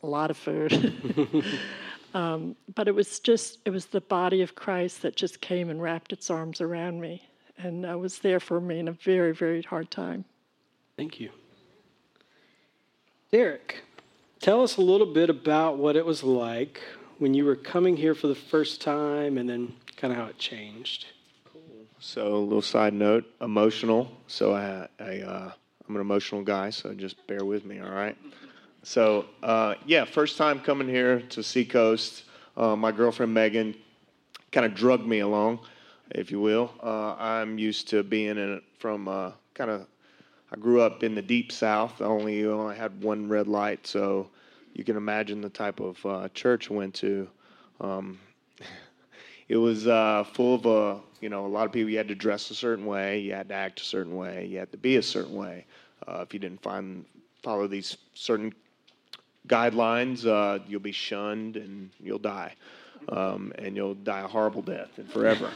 a 0.02 0.06
lot 0.06 0.30
of 0.30 0.37
food. 0.37 1.44
um, 2.14 2.54
but 2.74 2.87
it 2.87 2.94
was 2.94 3.18
just, 3.20 3.58
it 3.64 3.70
was 3.70 3.87
the 3.87 4.02
body 4.02 4.42
of 4.42 4.54
Christ 4.54 5.02
that 5.02 5.16
just 5.16 5.40
came 5.40 5.70
and 5.70 5.82
wrapped 5.82 6.12
its 6.12 6.30
arms 6.30 6.60
around 6.60 7.00
me. 7.00 7.26
And 7.56 7.87
uh, 7.87 7.96
was 7.98 8.18
there 8.18 8.38
for 8.38 8.60
me 8.60 8.78
in 8.78 8.88
a 8.88 8.92
very, 8.92 9.32
very 9.32 9.62
hard 9.62 9.90
time. 9.90 10.24
Thank 10.96 11.18
you. 11.18 11.30
Derek, 13.32 13.82
tell 14.40 14.62
us 14.62 14.76
a 14.76 14.82
little 14.82 15.12
bit 15.12 15.30
about 15.30 15.78
what 15.78 15.96
it 15.96 16.04
was 16.04 16.22
like 16.22 16.82
when 17.18 17.32
you 17.32 17.44
were 17.44 17.56
coming 17.56 17.96
here 17.96 18.14
for 18.14 18.26
the 18.26 18.34
first 18.34 18.80
time 18.80 19.38
and 19.38 19.48
then 19.48 19.72
kind 19.96 20.12
of 20.12 20.18
how 20.18 20.26
it 20.26 20.38
changed. 20.38 21.06
So, 22.06 22.34
a 22.34 22.36
little 22.36 22.60
side 22.60 22.92
note: 22.92 23.24
emotional. 23.40 24.10
So, 24.26 24.54
I, 24.54 24.88
I 25.00 25.20
uh, 25.20 25.52
I'm 25.88 25.94
an 25.94 26.02
emotional 26.02 26.42
guy. 26.42 26.68
So, 26.68 26.92
just 26.92 27.26
bear 27.26 27.46
with 27.46 27.64
me. 27.64 27.80
All 27.80 27.90
right. 27.90 28.14
So, 28.82 29.24
uh, 29.42 29.76
yeah, 29.86 30.04
first 30.04 30.36
time 30.36 30.60
coming 30.60 30.86
here 30.86 31.20
to 31.30 31.42
Seacoast. 31.42 32.24
Uh, 32.58 32.76
my 32.76 32.92
girlfriend 32.92 33.32
Megan 33.32 33.74
kind 34.52 34.66
of 34.66 34.74
drugged 34.74 35.06
me 35.06 35.20
along, 35.20 35.60
if 36.10 36.30
you 36.30 36.40
will. 36.40 36.74
Uh, 36.82 37.14
I'm 37.14 37.56
used 37.58 37.88
to 37.88 38.02
being 38.02 38.36
in 38.36 38.60
from 38.78 39.08
uh, 39.08 39.32
kind 39.54 39.70
of. 39.70 39.86
I 40.52 40.56
grew 40.56 40.82
up 40.82 41.02
in 41.04 41.14
the 41.14 41.22
deep 41.22 41.52
south. 41.52 42.02
Only 42.02 42.36
you 42.36 42.52
only 42.52 42.76
had 42.76 43.02
one 43.02 43.30
red 43.30 43.48
light, 43.48 43.86
so 43.86 44.28
you 44.74 44.84
can 44.84 44.98
imagine 44.98 45.40
the 45.40 45.48
type 45.48 45.80
of 45.80 46.04
uh, 46.04 46.28
church 46.34 46.70
I 46.70 46.74
went 46.74 46.94
to. 46.96 47.30
Um, 47.80 48.18
it 49.48 49.57
was 49.57 49.87
uh, 49.87 50.24
full 50.24 50.54
of 50.54 50.66
a 50.66 51.00
you 51.20 51.28
know 51.28 51.46
a 51.46 51.48
lot 51.48 51.66
of 51.66 51.72
people. 51.72 51.90
You 51.90 51.98
had 51.98 52.09
to 52.09 52.14
dress 52.14 52.50
a 52.50 52.54
certain 52.54 52.87
way, 52.87 53.20
you 53.20 53.33
had 53.33 53.48
to 53.48 53.54
act 53.54 53.80
a 53.80 53.85
certain 53.85 54.16
way, 54.16 54.46
you 54.46 54.59
had 54.59 54.72
to 54.72 54.78
be 54.78 54.96
a 54.96 55.02
certain 55.02 55.35
way. 55.35 55.66
Uh, 56.07 56.20
if 56.20 56.35
you 56.35 56.40
didn't 56.40 56.62
find 56.62 57.04
follow 57.42 57.66
these 57.66 57.96
certain 58.14 58.52
guidelines, 59.48 60.26
uh, 60.26 60.62
you'll 60.66 60.80
be 60.80 60.92
shunned 60.92 61.57
and 61.57 61.90
you'll 62.00 62.18
die, 62.18 62.54
um, 63.09 63.52
and 63.59 63.76
you'll 63.76 63.94
die 63.94 64.20
a 64.20 64.26
horrible 64.26 64.62
death 64.62 64.90
and 64.96 65.11
forever. 65.11 65.50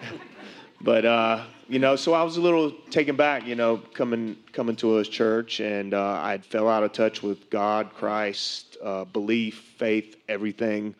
but 0.82 1.04
uh, 1.04 1.44
you 1.68 1.78
know, 1.78 1.96
so 1.96 2.12
I 2.12 2.22
was 2.22 2.36
a 2.36 2.40
little 2.42 2.70
taken 2.90 3.16
back, 3.16 3.46
you 3.46 3.54
know, 3.54 3.78
coming 3.94 4.36
coming 4.52 4.76
to 4.76 4.98
a 4.98 5.04
church, 5.04 5.60
and 5.60 5.94
uh, 5.94 6.20
I 6.22 6.38
fell 6.38 6.68
out 6.68 6.82
of 6.82 6.92
touch 6.92 7.22
with 7.22 7.48
God, 7.50 7.90
Christ, 7.94 8.76
uh, 8.82 9.04
belief, 9.04 9.74
faith, 9.76 10.16
everything. 10.28 10.94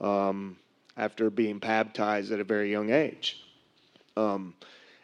Um, 0.00 0.56
after 0.96 1.30
being 1.30 1.58
baptized 1.58 2.32
at 2.32 2.40
a 2.40 2.44
very 2.44 2.70
young 2.70 2.90
age. 2.90 3.42
Um, 4.16 4.54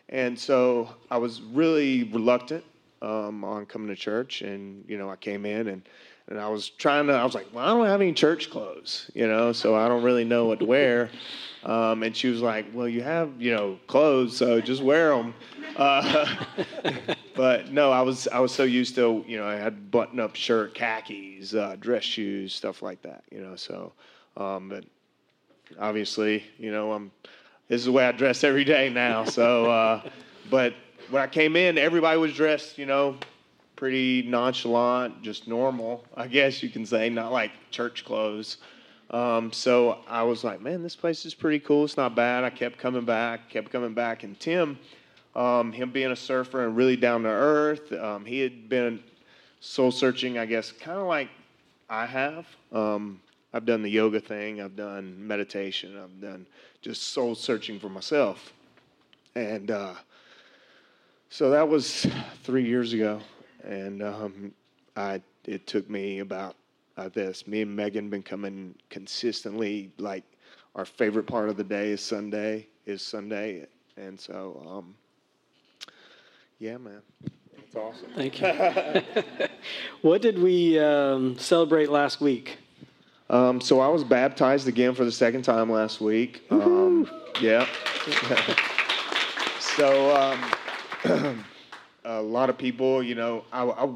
and 0.08 0.38
so 0.38 0.94
I 1.10 1.18
was 1.18 1.40
really 1.40 2.04
reluctant 2.04 2.64
um, 3.02 3.44
on 3.44 3.66
coming 3.66 3.88
to 3.88 3.96
church, 3.96 4.42
and 4.42 4.84
you 4.88 4.98
know 4.98 5.10
I 5.10 5.16
came 5.16 5.44
in 5.46 5.68
and 5.68 5.82
and 6.28 6.38
I 6.38 6.48
was 6.48 6.68
trying 6.68 7.06
to. 7.06 7.14
I 7.14 7.24
was 7.24 7.34
like, 7.34 7.46
well, 7.52 7.64
I 7.64 7.68
don't 7.68 7.86
have 7.86 8.00
any 8.00 8.12
church 8.12 8.50
clothes, 8.50 9.10
you 9.14 9.26
know, 9.26 9.52
so 9.52 9.74
I 9.74 9.88
don't 9.88 10.02
really 10.02 10.24
know 10.24 10.46
what 10.46 10.58
to 10.60 10.66
wear. 10.66 11.10
Um, 11.64 12.02
and 12.02 12.16
she 12.16 12.28
was 12.28 12.40
like, 12.40 12.66
well, 12.72 12.88
you 12.88 13.02
have 13.02 13.40
you 13.40 13.54
know 13.54 13.78
clothes, 13.86 14.36
so 14.36 14.60
just 14.60 14.82
wear 14.82 15.10
them. 15.10 15.34
Uh, 15.76 16.36
but 17.34 17.72
no, 17.72 17.90
I 17.90 18.02
was 18.02 18.28
I 18.28 18.40
was 18.40 18.52
so 18.52 18.64
used 18.64 18.94
to 18.96 19.24
you 19.26 19.38
know 19.38 19.46
I 19.46 19.56
had 19.56 19.90
button 19.90 20.20
up 20.20 20.36
shirt, 20.36 20.74
khakis, 20.74 21.54
uh, 21.54 21.76
dress 21.78 22.04
shoes, 22.04 22.54
stuff 22.54 22.82
like 22.82 23.02
that, 23.02 23.24
you 23.30 23.40
know. 23.40 23.56
So 23.56 23.92
Um, 24.36 24.68
but 24.68 24.84
obviously, 25.78 26.44
you 26.58 26.70
know, 26.70 26.92
I'm. 26.92 27.10
This 27.68 27.80
is 27.80 27.84
the 27.84 27.92
way 27.92 28.06
I 28.06 28.12
dress 28.12 28.44
every 28.44 28.64
day 28.64 28.88
now. 28.88 29.24
So, 29.24 29.70
uh, 29.70 30.08
but 30.50 30.72
when 31.10 31.22
I 31.22 31.26
came 31.26 31.54
in, 31.54 31.76
everybody 31.76 32.18
was 32.18 32.32
dressed, 32.32 32.78
you 32.78 32.86
know, 32.86 33.18
pretty 33.76 34.22
nonchalant, 34.22 35.22
just 35.22 35.46
normal, 35.46 36.04
I 36.16 36.26
guess 36.26 36.62
you 36.62 36.68
can 36.68 36.84
say, 36.84 37.08
not 37.10 37.30
like 37.30 37.52
church 37.70 38.04
clothes. 38.04 38.56
Um, 39.10 39.52
so 39.52 40.00
I 40.08 40.22
was 40.24 40.44
like, 40.44 40.60
man, 40.60 40.82
this 40.82 40.96
place 40.96 41.24
is 41.24 41.32
pretty 41.32 41.60
cool. 41.60 41.84
It's 41.84 41.96
not 41.96 42.14
bad. 42.16 42.42
I 42.42 42.50
kept 42.50 42.78
coming 42.78 43.04
back, 43.04 43.48
kept 43.48 43.70
coming 43.70 43.94
back. 43.94 44.24
And 44.24 44.38
Tim, 44.40 44.78
um, 45.36 45.72
him 45.72 45.90
being 45.90 46.10
a 46.10 46.16
surfer 46.16 46.66
and 46.66 46.76
really 46.76 46.96
down 46.96 47.22
to 47.22 47.28
earth, 47.28 47.92
um, 47.92 48.24
he 48.24 48.40
had 48.40 48.68
been 48.68 49.00
soul 49.60 49.90
searching, 49.90 50.38
I 50.38 50.46
guess, 50.46 50.72
kind 50.72 50.98
of 50.98 51.06
like 51.06 51.28
I 51.88 52.04
have. 52.04 52.46
Um, 52.72 53.20
I've 53.52 53.64
done 53.64 53.82
the 53.82 53.90
yoga 53.90 54.20
thing, 54.20 54.60
I've 54.60 54.76
done 54.76 55.14
meditation, 55.26 55.98
I've 55.98 56.20
done 56.20 56.46
just 56.82 57.02
soul 57.14 57.34
searching 57.34 57.80
for 57.80 57.88
myself. 57.88 58.52
And 59.34 59.70
uh, 59.70 59.94
so 61.30 61.50
that 61.50 61.66
was 61.66 62.06
three 62.42 62.64
years 62.64 62.92
ago. 62.92 63.20
And 63.64 64.02
um, 64.02 64.52
I, 64.96 65.22
it 65.44 65.66
took 65.66 65.88
me 65.88 66.18
about 66.18 66.56
uh, 66.98 67.08
this. 67.08 67.46
Me 67.46 67.62
and 67.62 67.74
Megan 67.74 68.10
been 68.10 68.22
coming 68.22 68.74
consistently. 68.90 69.90
Like 69.98 70.24
our 70.74 70.84
favorite 70.84 71.26
part 71.26 71.48
of 71.48 71.56
the 71.56 71.64
day 71.64 71.90
is 71.90 72.00
Sunday. 72.02 72.66
Is 72.86 73.02
Sunday, 73.02 73.66
and 73.98 74.18
so 74.18 74.62
um, 74.66 74.94
yeah, 76.58 76.78
man, 76.78 77.02
it's 77.58 77.76
awesome. 77.76 78.08
Thank 78.16 78.40
you. 78.40 79.46
what 80.00 80.22
did 80.22 80.38
we 80.38 80.78
um, 80.78 81.38
celebrate 81.38 81.90
last 81.90 82.22
week? 82.22 82.56
Um, 83.30 83.60
so 83.60 83.80
I 83.80 83.88
was 83.88 84.04
baptized 84.04 84.68
again 84.68 84.94
for 84.94 85.04
the 85.04 85.12
second 85.12 85.42
time 85.42 85.70
last 85.70 86.00
week. 86.00 86.42
Um, 86.50 87.08
yeah. 87.40 87.66
so 89.60 90.16
um, 91.04 91.44
a 92.04 92.22
lot 92.22 92.48
of 92.48 92.56
people, 92.56 93.02
you 93.02 93.14
know, 93.14 93.44
I, 93.52 93.64
I, 93.64 93.88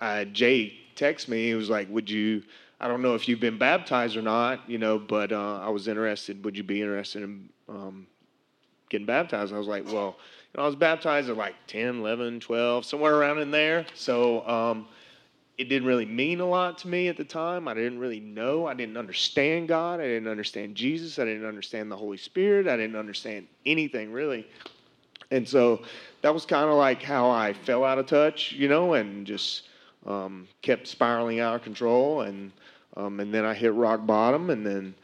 I 0.00 0.24
Jay 0.24 0.76
texted 0.96 1.28
me. 1.28 1.46
He 1.46 1.54
was 1.54 1.70
like, 1.70 1.88
"Would 1.88 2.10
you?" 2.10 2.42
I 2.80 2.88
don't 2.88 3.02
know 3.02 3.14
if 3.14 3.28
you've 3.28 3.40
been 3.40 3.58
baptized 3.58 4.16
or 4.16 4.22
not, 4.22 4.68
you 4.68 4.78
know, 4.78 4.98
but 4.98 5.32
uh, 5.32 5.60
I 5.60 5.68
was 5.68 5.86
interested. 5.86 6.42
Would 6.44 6.56
you 6.56 6.64
be 6.64 6.80
interested 6.80 7.22
in 7.22 7.48
um, 7.68 8.06
getting 8.88 9.06
baptized? 9.06 9.52
I 9.52 9.58
was 9.58 9.68
like, 9.68 9.84
well, 9.84 10.16
you 10.52 10.58
know, 10.58 10.64
I 10.64 10.66
was 10.66 10.76
baptized 10.76 11.28
at 11.28 11.36
like 11.36 11.54
10, 11.66 12.00
11, 12.00 12.40
12, 12.40 12.86
somewhere 12.86 13.14
around 13.14 13.38
in 13.38 13.50
there. 13.50 13.84
So 13.94 14.46
um, 14.48 14.88
it 15.60 15.68
didn't 15.68 15.86
really 15.86 16.06
mean 16.06 16.40
a 16.40 16.46
lot 16.46 16.78
to 16.78 16.88
me 16.88 17.08
at 17.08 17.18
the 17.18 17.24
time. 17.24 17.68
I 17.68 17.74
didn't 17.74 17.98
really 17.98 18.18
know. 18.18 18.66
I 18.66 18.72
didn't 18.72 18.96
understand 18.96 19.68
God. 19.68 20.00
I 20.00 20.04
didn't 20.04 20.26
understand 20.26 20.74
Jesus. 20.74 21.18
I 21.18 21.26
didn't 21.26 21.44
understand 21.44 21.92
the 21.92 21.96
Holy 21.98 22.16
Spirit. 22.16 22.66
I 22.66 22.78
didn't 22.78 22.96
understand 22.96 23.46
anything 23.66 24.10
really. 24.10 24.46
And 25.30 25.46
so 25.46 25.82
that 26.22 26.32
was 26.32 26.46
kind 26.46 26.70
of 26.70 26.76
like 26.76 27.02
how 27.02 27.28
I 27.28 27.52
fell 27.52 27.84
out 27.84 27.98
of 27.98 28.06
touch, 28.06 28.52
you 28.52 28.68
know, 28.68 28.94
and 28.94 29.26
just 29.26 29.68
um, 30.06 30.48
kept 30.62 30.86
spiraling 30.86 31.40
out 31.40 31.56
of 31.56 31.62
control. 31.62 32.22
And 32.22 32.52
um, 32.96 33.20
and 33.20 33.32
then 33.32 33.44
I 33.44 33.52
hit 33.52 33.74
rock 33.74 34.06
bottom, 34.06 34.48
and 34.48 34.66
then 34.66 34.94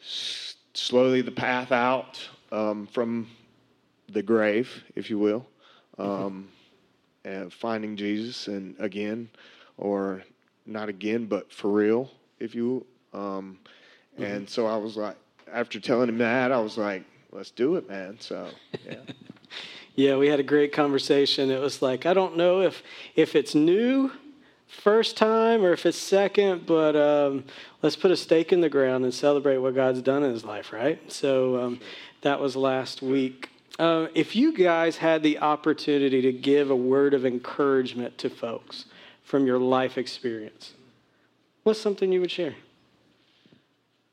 s- 0.00 0.54
slowly 0.72 1.20
the 1.20 1.32
path 1.32 1.72
out 1.72 2.20
um, 2.52 2.86
from 2.86 3.26
the 4.08 4.22
grave, 4.22 4.84
if 4.94 5.10
you 5.10 5.18
will, 5.18 5.44
um, 5.98 6.48
and 7.24 7.52
finding 7.52 7.96
Jesus, 7.96 8.48
and 8.48 8.76
again, 8.78 9.28
or 9.78 10.22
not 10.64 10.88
again, 10.88 11.26
but 11.26 11.52
for 11.52 11.70
real, 11.70 12.10
if 12.38 12.54
you. 12.54 12.84
Um, 13.12 13.58
and 14.18 14.48
so 14.48 14.66
I 14.66 14.76
was 14.76 14.96
like, 14.96 15.16
after 15.52 15.78
telling 15.78 16.08
him 16.08 16.18
that, 16.18 16.52
I 16.52 16.58
was 16.58 16.78
like, 16.78 17.04
let's 17.32 17.50
do 17.50 17.76
it, 17.76 17.88
man. 17.88 18.16
So 18.20 18.48
yeah. 18.86 18.96
Yeah, 19.96 20.18
we 20.18 20.28
had 20.28 20.38
a 20.38 20.42
great 20.42 20.74
conversation. 20.74 21.50
It 21.50 21.58
was 21.58 21.80
like 21.80 22.04
I 22.04 22.12
don't 22.12 22.36
know 22.36 22.60
if 22.60 22.82
if 23.14 23.34
it's 23.34 23.54
new 23.54 24.12
first 24.66 25.16
time 25.16 25.64
or 25.64 25.72
if 25.72 25.86
it's 25.86 25.96
second, 25.96 26.66
but 26.66 26.94
um, 26.94 27.44
let's 27.80 27.96
put 27.96 28.10
a 28.10 28.16
stake 28.16 28.52
in 28.52 28.60
the 28.60 28.68
ground 28.68 29.04
and 29.04 29.14
celebrate 29.14 29.56
what 29.56 29.74
God's 29.74 30.02
done 30.02 30.22
in 30.22 30.32
his 30.32 30.44
life, 30.44 30.70
right? 30.70 31.00
So 31.10 31.58
um, 31.58 31.80
that 32.20 32.40
was 32.40 32.56
last 32.56 33.00
week. 33.00 33.48
Uh, 33.78 34.08
if 34.14 34.36
you 34.36 34.52
guys 34.52 34.98
had 34.98 35.22
the 35.22 35.38
opportunity 35.38 36.20
to 36.20 36.32
give 36.32 36.70
a 36.70 36.76
word 36.76 37.14
of 37.14 37.24
encouragement 37.24 38.18
to 38.18 38.28
folks 38.28 38.84
from 39.26 39.44
your 39.44 39.58
life 39.58 39.98
experience, 39.98 40.74
what's 41.64 41.80
something 41.80 42.12
you 42.12 42.20
would 42.20 42.30
share? 42.30 42.54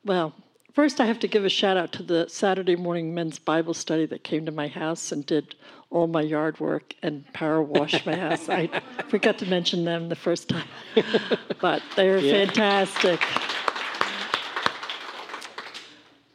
Well, 0.04 0.34
first 0.74 1.00
I 1.00 1.06
have 1.06 1.20
to 1.20 1.28
give 1.28 1.46
a 1.46 1.50
shout 1.50 1.78
out 1.78 1.94
to 1.94 2.04
the 2.04 2.28
Saturday 2.28 2.76
morning 2.76 3.14
men's 3.14 3.38
Bible 3.38 3.76
study 3.76 4.08
that 4.08 4.24
came 4.24 4.44
to 4.48 4.52
my 4.52 4.68
house 4.68 5.12
and 5.12 5.24
did 5.24 5.54
all 5.92 6.08
my 6.08 6.22
yard 6.22 6.60
work 6.60 6.96
and 7.04 7.32
power 7.32 7.62
washed 7.62 8.08
my 8.08 8.16
house. 8.16 8.50
I 8.50 8.68
forgot 9.08 9.38
to 9.38 9.46
mention 9.46 9.86
them 9.86 10.10
the 10.10 10.16
first 10.16 10.50
time, 10.50 10.68
but 11.62 11.84
they're 11.96 12.18
yeah. 12.18 12.46
fantastic. 12.46 13.22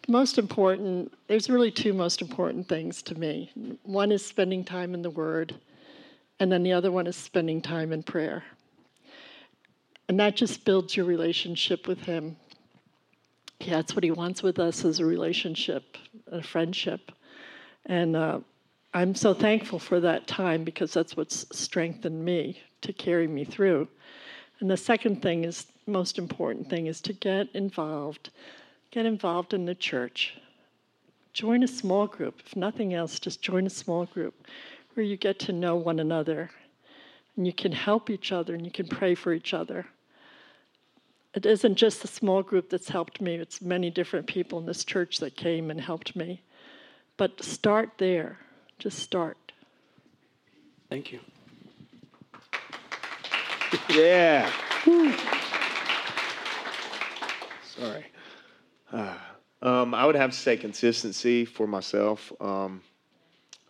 Most 0.07 0.39
important, 0.39 1.13
there's 1.27 1.51
really 1.51 1.73
two 1.73 1.93
most 1.93 2.23
important 2.23 2.69
things 2.69 3.03
to 3.03 3.19
me. 3.19 3.51
One 3.83 4.13
is 4.13 4.25
spending 4.25 4.65
time 4.65 4.95
in 4.95 5.03
the 5.03 5.11
Word, 5.11 5.57
and 6.39 6.51
then 6.51 6.63
the 6.63 6.73
other 6.73 6.93
one 6.93 7.09
is 7.09 7.17
spending 7.17 7.61
time 7.61 7.93
in 7.93 8.05
prayer. 8.05 8.45
And 10.09 10.19
that 10.21 10.37
just 10.37 10.65
builds 10.65 10.97
your 10.97 11.07
relationship 11.07 11.87
with 11.87 12.01
Him. 12.01 12.37
Yeah, 13.61 13.77
that's 13.77 13.95
what 13.95 14.05
He 14.05 14.11
wants 14.11 14.43
with 14.43 14.59
us 14.59 14.85
is 14.85 15.01
a 15.01 15.05
relationship, 15.05 15.97
a 16.31 16.43
friendship. 16.43 17.13
And 17.87 18.17
uh, 18.17 18.41
I'm 18.95 19.15
so 19.15 19.35
thankful 19.35 19.79
for 19.79 20.01
that 20.01 20.27
time 20.27 20.65
because 20.65 20.93
that's 20.93 21.17
what's 21.17 21.47
strengthened 21.57 22.25
me 22.25 22.63
to 22.81 22.93
carry 22.93 23.27
me 23.27 23.45
through. 23.45 23.89
And 24.61 24.71
the 24.71 24.77
second 24.77 25.23
thing 25.23 25.45
is 25.45 25.67
most 25.87 26.19
important 26.19 26.69
thing 26.69 26.87
is 26.87 27.01
to 27.03 27.13
get 27.13 27.49
involved. 27.55 28.31
Get 28.91 29.07
involved 29.07 29.55
in 29.55 29.67
the 29.67 29.75
church. 29.75 30.39
Join 31.33 31.63
a 31.63 31.69
small 31.69 32.07
group. 32.07 32.41
If 32.45 32.57
nothing 32.57 32.95
else, 32.95 33.21
just 33.21 33.43
join 33.43 33.67
a 33.67 33.71
small 33.71 34.07
group 34.07 34.35
where 34.95 35.05
you 35.05 35.17
get 35.17 35.39
to 35.41 35.53
know 35.53 35.77
one 35.77 36.01
another 36.01 36.51
and 37.37 37.47
you 37.47 37.53
can 37.53 37.73
help 37.73 38.11
each 38.11 38.33
other 38.33 38.55
and 38.55 38.65
you 38.65 38.73
can 38.73 38.89
pray 38.89 39.15
for 39.15 39.33
each 39.33 39.55
other. 39.55 39.87
It 41.35 41.47
isn't 41.47 41.77
just 41.77 42.05
a 42.05 42.09
small 42.09 42.43
group 42.43 42.71
that's 42.71 42.89
helped 42.89 43.21
me, 43.21 43.37
it's 43.37 43.61
many 43.61 43.91
different 43.91 44.27
people 44.27 44.59
in 44.59 44.67
this 44.67 44.85
church 44.85 45.19
that 45.19 45.37
came 45.37 45.71
and 45.71 45.81
helped 45.81 46.17
me. 46.17 46.43
But 47.17 47.43
start 47.43 47.93
there 47.99 48.39
just 48.79 49.01
start. 49.01 49.37
Thank 50.89 51.13
you. 51.13 51.19
yeah. 53.91 54.51
Sorry. 57.77 58.07
Uh, 58.93 59.15
um, 59.63 59.95
I 59.95 60.07
would 60.07 60.15
have 60.15 60.31
to 60.31 60.37
say 60.37 60.57
consistency 60.57 61.45
for 61.45 61.67
myself, 61.67 62.33
um, 62.41 62.83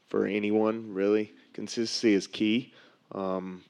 for 0.08 0.26
anyone, 0.26 0.92
really. 0.92 1.32
Consistency 1.54 2.12
is 2.12 2.26
key. 2.26 2.74
Um, 3.12 3.64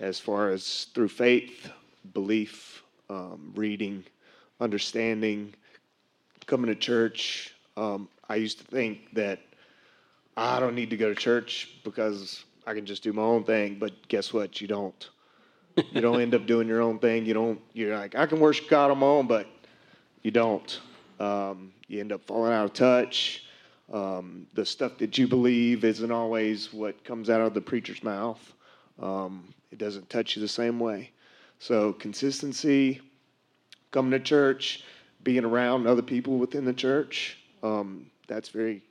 as 0.00 0.18
far 0.18 0.50
as 0.50 0.86
through 0.94 1.08
faith, 1.08 1.70
belief, 2.12 2.82
um, 3.08 3.52
reading, 3.54 4.04
understanding, 4.60 5.54
coming 6.46 6.66
to 6.66 6.74
church. 6.74 7.54
Um, 7.76 8.08
I 8.28 8.36
used 8.36 8.58
to 8.58 8.64
think 8.64 9.14
that 9.14 9.40
I 10.36 10.60
don't 10.60 10.74
need 10.74 10.90
to 10.90 10.96
go 10.96 11.08
to 11.08 11.14
church 11.14 11.70
because 11.84 12.44
I 12.66 12.74
can 12.74 12.86
just 12.86 13.02
do 13.02 13.12
my 13.12 13.22
own 13.22 13.44
thing. 13.44 13.78
But 13.78 14.08
guess 14.08 14.32
what? 14.32 14.60
You 14.60 14.68
don't. 14.68 15.08
You 15.76 16.00
don't 16.00 16.20
end 16.20 16.34
up 16.34 16.46
doing 16.46 16.68
your 16.68 16.82
own 16.82 16.98
thing. 16.98 17.26
You 17.26 17.34
don't. 17.34 17.60
You're 17.72 17.96
like, 17.96 18.14
I 18.14 18.26
can 18.26 18.40
worship 18.40 18.68
God 18.68 18.90
on 18.90 18.98
my 18.98 19.06
own, 19.06 19.26
but 19.26 19.46
you 20.22 20.30
don't. 20.30 20.80
Um, 21.20 21.72
you 21.86 22.00
end 22.00 22.12
up 22.12 22.26
falling 22.26 22.52
out 22.52 22.64
of 22.64 22.72
touch. 22.72 23.44
Um, 23.92 24.46
the 24.54 24.64
stuff 24.64 24.98
that 24.98 25.18
you 25.18 25.28
believe 25.28 25.84
isn't 25.84 26.10
always 26.10 26.72
what 26.72 27.04
comes 27.04 27.28
out 27.28 27.40
of 27.40 27.54
the 27.54 27.60
preacher's 27.60 28.02
mouth. 28.02 28.40
Um, 29.00 29.52
it 29.70 29.78
doesn't 29.78 30.08
touch 30.08 30.36
you 30.36 30.42
the 30.42 30.48
same 30.48 30.80
way. 30.80 31.10
So 31.64 31.94
consistency, 31.94 33.00
coming 33.90 34.10
to 34.10 34.20
church, 34.20 34.84
being 35.22 35.46
around 35.46 35.86
other 35.86 36.02
people 36.02 36.36
within 36.36 36.66
the 36.66 36.74
church, 36.74 37.38
um, 37.62 38.10
that's 38.28 38.50
very 38.50 38.82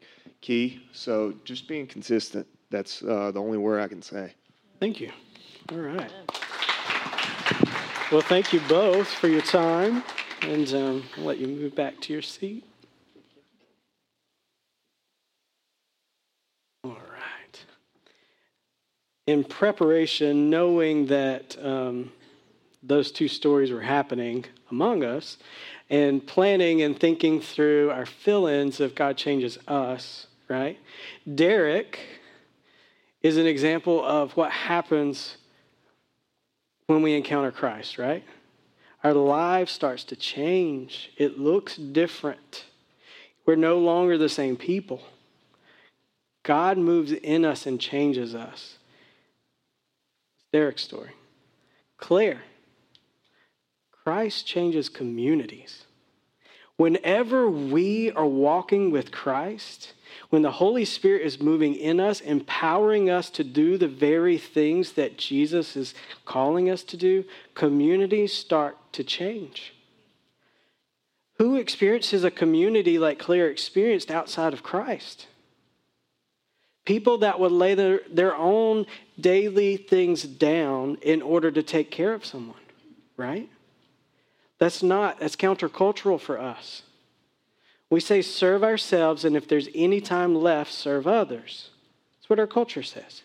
key. 0.42 0.82
So 0.92 1.36
just 1.44 1.68
being 1.68 1.86
consistent. 1.86 2.48
That's 2.72 3.04
uh, 3.04 3.30
the 3.30 3.40
only 3.40 3.60
word 3.60 3.80
I 3.80 3.88
can 3.88 4.02
say. 4.02 4.34
Thank 4.80 5.00
you. 5.00 5.12
All 5.72 5.78
right. 5.78 6.12
Well, 8.12 8.22
thank 8.22 8.52
you 8.52 8.60
both 8.62 9.08
for 9.08 9.28
your 9.28 9.44
time, 9.44 10.04
and 10.42 10.74
um, 10.74 11.04
I'll 11.16 11.26
let 11.26 11.38
you 11.38 11.46
move 11.46 11.76
back 11.76 12.02
to 12.02 12.14
your 12.14 12.24
seat. 12.24 12.66
All 16.84 16.94
right. 16.94 17.66
In 19.28 19.44
preparation, 19.44 20.50
knowing 20.50 21.06
that 21.06 21.56
um, 21.64 22.12
those 22.84 23.12
two 23.12 23.28
stories 23.28 23.72
were 23.72 23.82
happening 23.82 24.46
among 24.70 25.04
us 25.04 25.38
and 25.90 26.26
planning 26.26 26.82
and 26.82 27.00
thinking 27.00 27.40
through 27.40 27.90
our 27.92 28.06
fill 28.06 28.46
ins 28.48 28.80
of 28.80 28.94
God 28.94 29.18
changes 29.18 29.58
us, 29.68 30.28
right? 30.50 30.78
Derek 31.34 32.00
is 33.22 33.38
an 33.38 33.48
example 33.48 34.04
of 34.04 34.36
what 34.36 34.52
happens 34.52 35.38
when 36.88 37.02
we 37.02 37.14
encounter 37.14 37.52
Christ, 37.52 37.98
right? 37.98 38.24
Our 39.04 39.14
life 39.14 39.70
starts 39.70 40.04
to 40.06 40.16
change, 40.16 41.12
it 41.18 41.40
looks 41.40 41.78
different. 41.78 42.66
We're 43.46 43.56
no 43.56 43.80
longer 43.80 44.18
the 44.18 44.30
same 44.30 44.56
people. 44.56 45.02
God 46.44 46.78
moves 46.78 47.12
in 47.12 47.46
us 47.46 47.66
and 47.66 47.80
changes 47.80 48.36
us. 48.36 48.78
Derek's 50.52 50.84
story. 50.84 51.12
Claire. 51.98 52.44
Christ 54.04 54.46
changes 54.46 54.90
communities. 54.90 55.86
Whenever 56.76 57.50
we 57.50 58.12
are 58.12 58.26
walking 58.26 58.92
with 58.92 59.12
Christ, 59.12 59.94
when 60.30 60.42
the 60.42 60.52
Holy 60.52 60.86
Spirit 60.86 61.22
is 61.22 61.40
moving 61.40 61.76
in 61.76 62.00
us, 62.00 62.20
empowering 62.20 63.10
us 63.10 63.30
to 63.32 63.44
do 63.44 63.78
the 63.78 63.88
very 63.88 64.38
things 64.38 64.94
that 64.94 65.18
Jesus 65.18 65.76
is 65.76 65.94
calling 66.26 66.70
us 66.70 66.84
to 66.84 66.98
do, 66.98 67.24
communities 67.54 68.34
start 68.34 68.78
to 68.94 69.04
change. 69.04 69.74
Who 71.38 71.56
experiences 71.56 72.24
a 72.24 72.32
community 72.32 72.98
like 73.00 73.20
Claire 73.20 73.50
experienced 73.50 74.12
outside 74.12 74.54
of 74.54 74.64
Christ? 74.64 75.28
People 76.86 77.20
that 77.20 77.40
would 77.40 77.52
lay 77.52 77.76
their, 77.76 78.02
their 78.10 78.36
own 78.36 78.86
daily 79.20 79.78
things 79.78 80.24
down 80.24 80.98
in 81.02 81.22
order 81.22 81.50
to 81.52 81.64
take 81.64 81.92
care 81.92 82.14
of 82.14 82.26
someone, 82.26 82.58
right? 83.16 83.50
That's 84.64 84.82
not, 84.82 85.20
that's 85.20 85.36
countercultural 85.36 86.22
for 86.22 86.40
us. 86.40 86.84
We 87.90 88.00
say 88.00 88.22
serve 88.22 88.64
ourselves, 88.64 89.26
and 89.26 89.36
if 89.36 89.46
there's 89.46 89.68
any 89.76 90.00
time 90.00 90.34
left, 90.34 90.72
serve 90.72 91.06
others. 91.06 91.72
That's 92.16 92.30
what 92.30 92.40
our 92.40 92.48
culture 92.48 92.82
says. 92.82 93.24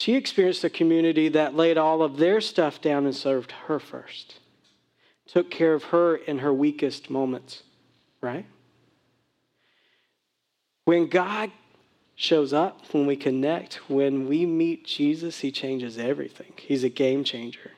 She 0.00 0.16
experienced 0.16 0.64
a 0.64 0.68
community 0.68 1.28
that 1.28 1.54
laid 1.54 1.78
all 1.78 2.02
of 2.02 2.16
their 2.16 2.40
stuff 2.40 2.80
down 2.80 3.04
and 3.04 3.14
served 3.14 3.52
her 3.68 3.78
first, 3.78 4.40
took 5.28 5.48
care 5.48 5.74
of 5.74 5.84
her 5.84 6.16
in 6.16 6.40
her 6.40 6.52
weakest 6.52 7.08
moments, 7.08 7.62
right? 8.20 8.46
When 10.86 11.06
God 11.06 11.52
shows 12.16 12.52
up, 12.52 12.92
when 12.92 13.06
we 13.06 13.14
connect, 13.14 13.74
when 13.88 14.26
we 14.26 14.44
meet 14.44 14.84
Jesus, 14.84 15.38
he 15.38 15.52
changes 15.52 15.98
everything. 15.98 16.52
He's 16.56 16.82
a 16.82 16.88
game 16.88 17.22
changer. 17.22 17.70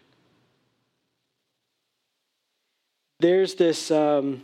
There's 3.24 3.54
this 3.54 3.90
um, 3.90 4.42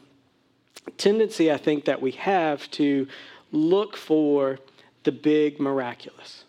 tendency, 0.96 1.52
I 1.52 1.58
think, 1.58 1.84
that 1.84 2.00
we 2.00 2.12
have 2.12 2.70
to 2.70 3.08
look 3.52 3.94
for 3.94 4.58
the 5.04 5.12
big 5.12 5.60
miraculous, 5.60 6.44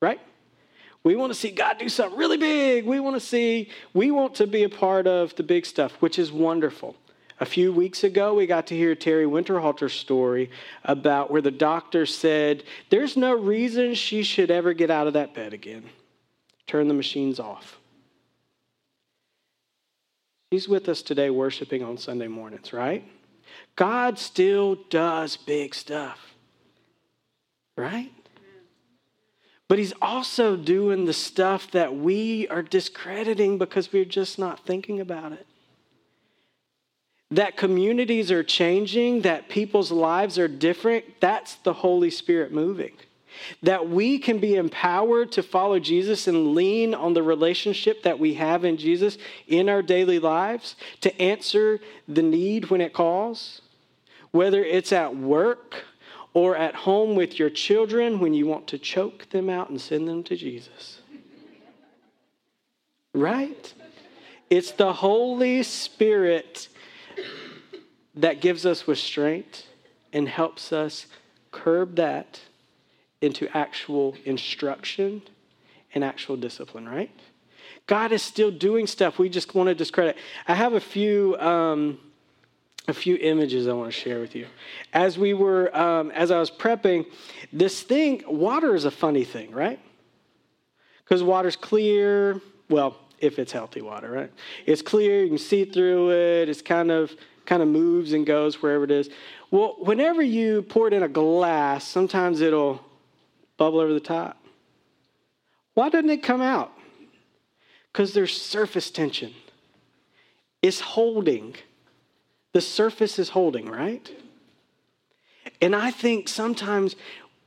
right? 0.00 0.18
We 1.04 1.14
want 1.14 1.34
to 1.34 1.38
see 1.38 1.50
God 1.50 1.76
do 1.76 1.90
something 1.90 2.18
really 2.18 2.38
big. 2.38 2.86
We 2.86 3.00
want 3.00 3.16
to 3.16 3.20
see, 3.20 3.68
we 3.92 4.10
want 4.10 4.36
to 4.36 4.46
be 4.46 4.62
a 4.62 4.70
part 4.70 5.06
of 5.06 5.36
the 5.36 5.42
big 5.42 5.66
stuff, 5.66 5.92
which 6.00 6.18
is 6.18 6.32
wonderful. 6.32 6.96
A 7.38 7.44
few 7.44 7.70
weeks 7.70 8.02
ago, 8.02 8.32
we 8.32 8.46
got 8.46 8.68
to 8.68 8.74
hear 8.74 8.94
Terry 8.94 9.26
Winterhalter's 9.26 9.92
story 9.92 10.48
about 10.84 11.30
where 11.30 11.42
the 11.42 11.50
doctor 11.50 12.06
said 12.06 12.64
there's 12.88 13.14
no 13.14 13.34
reason 13.34 13.94
she 13.94 14.22
should 14.22 14.50
ever 14.50 14.72
get 14.72 14.90
out 14.90 15.06
of 15.06 15.12
that 15.12 15.34
bed 15.34 15.52
again. 15.52 15.84
Turn 16.66 16.88
the 16.88 16.94
machines 16.94 17.38
off. 17.38 17.75
She's 20.52 20.68
with 20.68 20.88
us 20.88 21.02
today 21.02 21.30
worshiping 21.30 21.82
on 21.82 21.98
Sunday 21.98 22.28
mornings, 22.28 22.72
right? 22.72 23.04
God 23.74 24.18
still 24.18 24.76
does 24.90 25.36
big 25.36 25.74
stuff, 25.74 26.34
right? 27.76 28.12
But 29.68 29.78
he's 29.78 29.92
also 30.00 30.56
doing 30.56 31.04
the 31.04 31.12
stuff 31.12 31.70
that 31.72 31.96
we 31.96 32.46
are 32.48 32.62
discrediting 32.62 33.58
because 33.58 33.92
we're 33.92 34.04
just 34.04 34.38
not 34.38 34.64
thinking 34.64 35.00
about 35.00 35.32
it 35.32 35.46
that 37.30 37.56
communities 37.56 38.30
are 38.30 38.44
changing, 38.44 39.22
that 39.22 39.48
people's 39.48 39.90
lives 39.90 40.38
are 40.38 40.48
different, 40.48 41.04
that's 41.20 41.56
the 41.56 41.72
Holy 41.72 42.10
Spirit 42.10 42.52
moving. 42.52 42.92
That 43.62 43.88
we 43.88 44.18
can 44.18 44.38
be 44.38 44.54
empowered 44.54 45.32
to 45.32 45.42
follow 45.42 45.78
Jesus 45.78 46.26
and 46.26 46.54
lean 46.54 46.94
on 46.94 47.14
the 47.14 47.22
relationship 47.22 48.02
that 48.02 48.18
we 48.18 48.34
have 48.34 48.64
in 48.64 48.76
Jesus 48.76 49.18
in 49.46 49.68
our 49.68 49.82
daily 49.82 50.18
lives 50.18 50.76
to 51.00 51.20
answer 51.20 51.80
the 52.08 52.22
need 52.22 52.70
when 52.70 52.80
it 52.80 52.92
calls, 52.92 53.60
whether 54.30 54.64
it's 54.64 54.92
at 54.92 55.16
work 55.16 55.84
or 56.34 56.54
at 56.56 56.74
home 56.74 57.16
with 57.16 57.38
your 57.38 57.48
children 57.48 58.20
when 58.20 58.34
you 58.34 58.46
want 58.46 58.66
to 58.66 58.78
choke 58.78 59.30
them 59.30 59.48
out 59.48 59.70
and 59.70 59.80
send 59.80 60.06
them 60.06 60.22
to 60.22 60.36
Jesus. 60.36 61.00
Right? 63.14 63.72
It's 64.50 64.70
the 64.72 64.92
Holy 64.92 65.62
Spirit 65.62 66.68
that 68.14 68.40
gives 68.40 68.66
us 68.66 68.86
restraint 68.86 69.66
and 70.12 70.28
helps 70.28 70.72
us 70.72 71.06
curb 71.52 71.96
that 71.96 72.40
into 73.20 73.48
actual 73.56 74.16
instruction 74.24 75.22
and 75.94 76.04
actual 76.04 76.36
discipline, 76.36 76.88
right? 76.88 77.10
God 77.86 78.12
is 78.12 78.22
still 78.22 78.50
doing 78.50 78.86
stuff. 78.86 79.18
We 79.18 79.28
just 79.28 79.54
want 79.54 79.68
to 79.68 79.74
discredit. 79.74 80.16
I 80.46 80.54
have 80.54 80.74
a 80.74 80.80
few 80.80 81.36
um, 81.38 81.98
a 82.88 82.92
few 82.92 83.16
images 83.16 83.66
I 83.66 83.72
want 83.72 83.92
to 83.92 83.98
share 83.98 84.20
with 84.20 84.34
you. 84.34 84.46
As 84.92 85.18
we 85.18 85.34
were, 85.34 85.76
um, 85.76 86.10
as 86.12 86.30
I 86.30 86.38
was 86.38 86.50
prepping, 86.50 87.06
this 87.52 87.82
thing, 87.82 88.22
water 88.26 88.74
is 88.74 88.84
a 88.84 88.90
funny 88.90 89.24
thing, 89.24 89.50
right? 89.50 89.80
Because 91.04 91.22
water's 91.22 91.56
clear. 91.56 92.40
Well, 92.68 92.96
if 93.18 93.38
it's 93.38 93.52
healthy 93.52 93.80
water, 93.82 94.10
right? 94.10 94.32
It's 94.66 94.82
clear. 94.82 95.22
You 95.22 95.28
can 95.28 95.38
see 95.38 95.64
through 95.64 96.10
it. 96.10 96.48
It's 96.48 96.62
kind 96.62 96.90
of 96.90 97.12
kind 97.44 97.62
of 97.62 97.68
moves 97.68 98.12
and 98.12 98.26
goes 98.26 98.60
wherever 98.60 98.84
it 98.84 98.90
is. 98.90 99.08
Well, 99.52 99.76
whenever 99.78 100.20
you 100.20 100.62
pour 100.62 100.88
it 100.88 100.92
in 100.92 101.04
a 101.04 101.08
glass, 101.08 101.86
sometimes 101.86 102.40
it'll 102.40 102.84
bubble 103.56 103.80
over 103.80 103.92
the 103.92 104.00
top. 104.00 104.36
Why 105.74 105.88
doesn't 105.88 106.10
it 106.10 106.22
come 106.22 106.42
out? 106.42 106.72
Because 107.92 108.12
there's 108.14 108.40
surface 108.40 108.90
tension. 108.90 109.34
It's 110.62 110.80
holding. 110.80 111.54
The 112.52 112.60
surface 112.60 113.18
is 113.18 113.30
holding, 113.30 113.66
right? 113.66 114.10
And 115.60 115.74
I 115.76 115.90
think 115.90 116.28
sometimes 116.28 116.96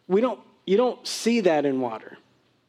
we 0.08 0.22
don't 0.22 0.39
you 0.65 0.78
don't 0.78 1.06
see 1.08 1.41
that 1.41 1.65
in 1.65 1.82
water. 1.82 2.17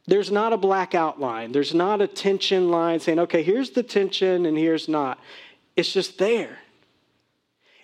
There's 0.07 0.31
not 0.31 0.53
a 0.53 0.57
black 0.57 0.95
outline. 0.95 1.51
There's 1.51 1.73
not 1.73 2.01
a 2.01 2.07
tension 2.07 2.71
line 2.71 2.99
saying, 2.99 3.19
okay, 3.19 3.43
here's 3.43 3.69
the 3.69 3.83
tension 3.83 4.47
and 4.47 4.57
here's 4.57 4.89
not. 4.89 5.19
It's 5.75 5.93
just 5.93 6.17
there. 6.17 6.57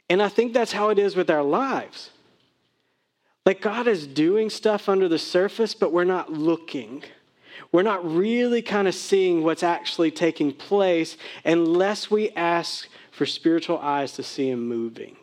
And 0.09 0.21
I 0.21 0.29
think 0.29 0.53
that's 0.53 0.71
how 0.71 0.89
it 0.89 0.97
is 0.97 1.15
with 1.15 1.29
our 1.29 1.43
lives. 1.43 2.09
Like 3.47 3.61
God 3.61 3.87
is 3.87 4.05
doing 4.05 4.49
stuff 4.49 4.89
under 4.89 5.07
the 5.07 5.17
surface, 5.17 5.73
but 5.73 5.93
we're 5.93 6.03
not 6.03 6.29
looking. 6.33 7.01
We're 7.71 7.81
not 7.81 8.05
really 8.05 8.61
kind 8.61 8.89
of 8.89 8.93
seeing 8.93 9.41
what's 9.41 9.63
actually 9.63 10.11
taking 10.11 10.51
place 10.51 11.15
unless 11.45 12.11
we 12.11 12.31
ask 12.31 12.89
for 13.09 13.25
spiritual 13.25 13.77
eyes 13.77 14.11
to 14.15 14.23
see 14.23 14.49
Him 14.49 14.67
moving. 14.67 15.15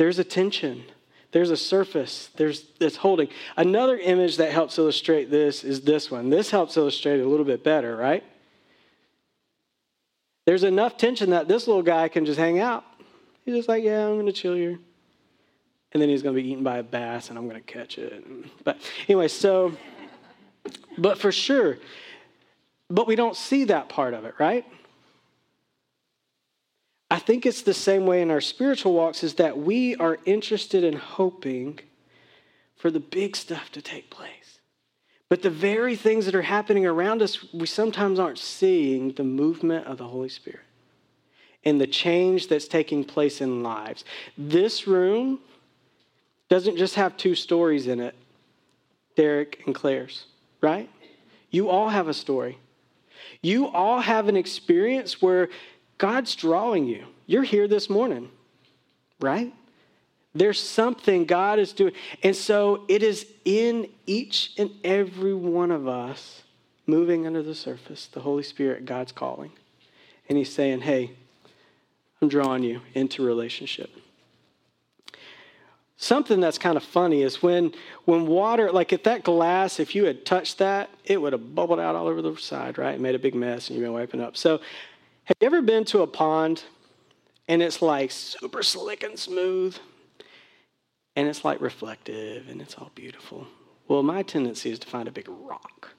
There's 0.00 0.18
a 0.18 0.24
tension. 0.24 0.82
There's 1.30 1.50
a 1.50 1.56
surface. 1.56 2.28
There's 2.34 2.64
that's 2.80 2.96
holding. 2.96 3.28
Another 3.56 3.96
image 3.96 4.38
that 4.38 4.50
helps 4.50 4.76
illustrate 4.80 5.30
this 5.30 5.62
is 5.62 5.82
this 5.82 6.10
one. 6.10 6.28
This 6.28 6.50
helps 6.50 6.76
illustrate 6.76 7.20
it 7.20 7.24
a 7.24 7.28
little 7.28 7.46
bit 7.46 7.62
better, 7.62 7.96
right? 7.96 8.24
There's 10.44 10.64
enough 10.64 10.96
tension 10.96 11.30
that 11.30 11.46
this 11.46 11.68
little 11.68 11.84
guy 11.84 12.08
can 12.08 12.26
just 12.26 12.40
hang 12.40 12.58
out. 12.58 12.82
He's 13.44 13.54
just 13.54 13.68
like, 13.68 13.84
yeah, 13.84 14.08
I'm 14.08 14.14
going 14.14 14.26
to 14.26 14.32
chill 14.32 14.54
here. 14.54 14.80
And 15.94 16.02
then 16.02 16.08
he's 16.08 16.22
going 16.22 16.34
to 16.34 16.42
be 16.42 16.48
eaten 16.48 16.64
by 16.64 16.78
a 16.78 16.82
bass 16.82 17.30
and 17.30 17.38
I'm 17.38 17.48
going 17.48 17.62
to 17.62 17.72
catch 17.72 17.98
it. 17.98 18.24
But 18.64 18.78
anyway, 19.08 19.28
so, 19.28 19.76
but 20.98 21.18
for 21.18 21.30
sure, 21.30 21.78
but 22.90 23.06
we 23.06 23.16
don't 23.16 23.36
see 23.36 23.64
that 23.64 23.88
part 23.88 24.12
of 24.12 24.24
it, 24.24 24.34
right? 24.38 24.66
I 27.10 27.20
think 27.20 27.46
it's 27.46 27.62
the 27.62 27.74
same 27.74 28.06
way 28.06 28.22
in 28.22 28.30
our 28.30 28.40
spiritual 28.40 28.92
walks 28.92 29.22
is 29.22 29.34
that 29.34 29.56
we 29.56 29.94
are 29.96 30.18
interested 30.24 30.82
in 30.82 30.94
hoping 30.94 31.78
for 32.76 32.90
the 32.90 33.00
big 33.00 33.36
stuff 33.36 33.70
to 33.72 33.80
take 33.80 34.10
place. 34.10 34.58
But 35.28 35.42
the 35.42 35.50
very 35.50 35.96
things 35.96 36.26
that 36.26 36.34
are 36.34 36.42
happening 36.42 36.86
around 36.86 37.22
us, 37.22 37.52
we 37.52 37.66
sometimes 37.66 38.18
aren't 38.18 38.38
seeing 38.38 39.12
the 39.12 39.24
movement 39.24 39.86
of 39.86 39.98
the 39.98 40.08
Holy 40.08 40.28
Spirit 40.28 40.60
and 41.64 41.80
the 41.80 41.86
change 41.86 42.48
that's 42.48 42.68
taking 42.68 43.04
place 43.04 43.40
in 43.40 43.62
lives. 43.62 44.04
This 44.36 44.86
room 44.86 45.40
doesn't 46.54 46.76
just 46.76 46.94
have 46.94 47.16
two 47.16 47.34
stories 47.34 47.88
in 47.88 47.98
it 47.98 48.14
Derek 49.16 49.64
and 49.66 49.74
Claire's, 49.74 50.26
right? 50.60 50.88
You 51.50 51.68
all 51.68 51.88
have 51.88 52.06
a 52.06 52.14
story. 52.14 52.58
You 53.42 53.66
all 53.66 54.00
have 54.00 54.28
an 54.28 54.36
experience 54.36 55.20
where 55.20 55.48
God's 55.98 56.36
drawing 56.36 56.86
you. 56.86 57.06
You're 57.26 57.42
here 57.42 57.66
this 57.66 57.90
morning, 57.90 58.30
right? 59.20 59.52
There's 60.32 60.60
something 60.60 61.24
God 61.24 61.58
is 61.58 61.72
doing. 61.72 61.92
And 62.22 62.36
so 62.36 62.84
it 62.86 63.02
is 63.02 63.26
in 63.44 63.88
each 64.06 64.52
and 64.56 64.70
every 64.84 65.34
one 65.34 65.72
of 65.72 65.88
us 65.88 66.42
moving 66.86 67.26
under 67.26 67.42
the 67.42 67.56
surface, 67.56 68.06
the 68.06 68.20
Holy 68.20 68.44
Spirit, 68.44 68.84
God's 68.84 69.10
calling. 69.10 69.50
And 70.28 70.38
He's 70.38 70.52
saying, 70.52 70.82
hey, 70.82 71.10
I'm 72.22 72.28
drawing 72.28 72.62
you 72.62 72.80
into 72.94 73.24
relationship. 73.24 73.90
Something 75.96 76.40
that's 76.40 76.58
kind 76.58 76.76
of 76.76 76.82
funny 76.82 77.22
is 77.22 77.42
when 77.42 77.72
when 78.04 78.26
water, 78.26 78.72
like 78.72 78.92
if 78.92 79.04
that 79.04 79.22
glass, 79.22 79.78
if 79.78 79.94
you 79.94 80.04
had 80.04 80.26
touched 80.26 80.58
that, 80.58 80.90
it 81.04 81.20
would 81.20 81.32
have 81.32 81.54
bubbled 81.54 81.78
out 81.78 81.94
all 81.94 82.08
over 82.08 82.20
the 82.20 82.36
side, 82.36 82.78
right? 82.78 82.94
And 82.94 83.02
made 83.02 83.14
a 83.14 83.18
big 83.18 83.34
mess 83.34 83.68
and 83.68 83.78
you've 83.78 83.84
been 83.84 83.92
wiping 83.92 84.20
up. 84.20 84.36
So 84.36 84.60
have 85.24 85.36
you 85.40 85.46
ever 85.46 85.62
been 85.62 85.84
to 85.86 86.02
a 86.02 86.06
pond 86.06 86.64
and 87.46 87.62
it's 87.62 87.80
like 87.80 88.10
super 88.10 88.62
slick 88.62 89.02
and 89.04 89.18
smooth? 89.18 89.76
And 91.16 91.28
it's 91.28 91.44
like 91.44 91.60
reflective 91.60 92.48
and 92.48 92.60
it's 92.60 92.74
all 92.74 92.90
beautiful. 92.96 93.46
Well, 93.86 94.02
my 94.02 94.22
tendency 94.22 94.70
is 94.70 94.80
to 94.80 94.88
find 94.88 95.06
a 95.06 95.12
big 95.12 95.28
rock. 95.28 95.90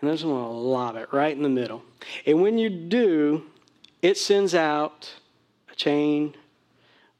And 0.00 0.10
I 0.10 0.14
just 0.14 0.24
want 0.24 0.44
to 0.44 0.50
lob 0.50 0.96
it 0.96 1.12
right 1.12 1.34
in 1.34 1.44
the 1.44 1.48
middle. 1.48 1.84
And 2.26 2.42
when 2.42 2.58
you 2.58 2.68
do, 2.68 3.44
it 4.00 4.18
sends 4.18 4.52
out 4.52 5.14
a 5.70 5.76
chain 5.76 6.34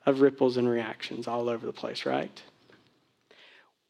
of 0.07 0.21
ripples 0.21 0.57
and 0.57 0.69
reactions 0.69 1.29
all 1.29 1.49
over 1.49 1.65
the 1.65 1.73
place, 1.73 2.05
right? 2.07 2.43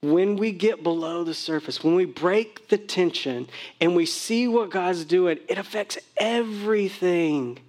When 0.02 0.36
we 0.36 0.50
get 0.52 0.82
below 0.82 1.22
the 1.22 1.34
surface, 1.34 1.84
when 1.84 1.94
we 1.94 2.04
break 2.04 2.68
the 2.68 2.78
tension 2.78 3.48
and 3.80 3.94
we 3.94 4.04
see 4.04 4.48
what 4.48 4.70
God's 4.70 5.04
doing, 5.04 5.38
it 5.48 5.58
affects 5.58 5.96
everything. 6.16 7.60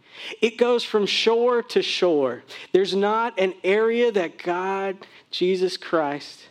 It 0.41 0.57
goes 0.57 0.83
from 0.83 1.05
shore 1.05 1.61
to 1.63 1.81
shore. 1.81 2.43
There's 2.71 2.95
not 2.95 3.39
an 3.39 3.53
area 3.63 4.11
that 4.11 4.37
God, 4.37 4.97
Jesus 5.31 5.77
Christ, 5.77 6.47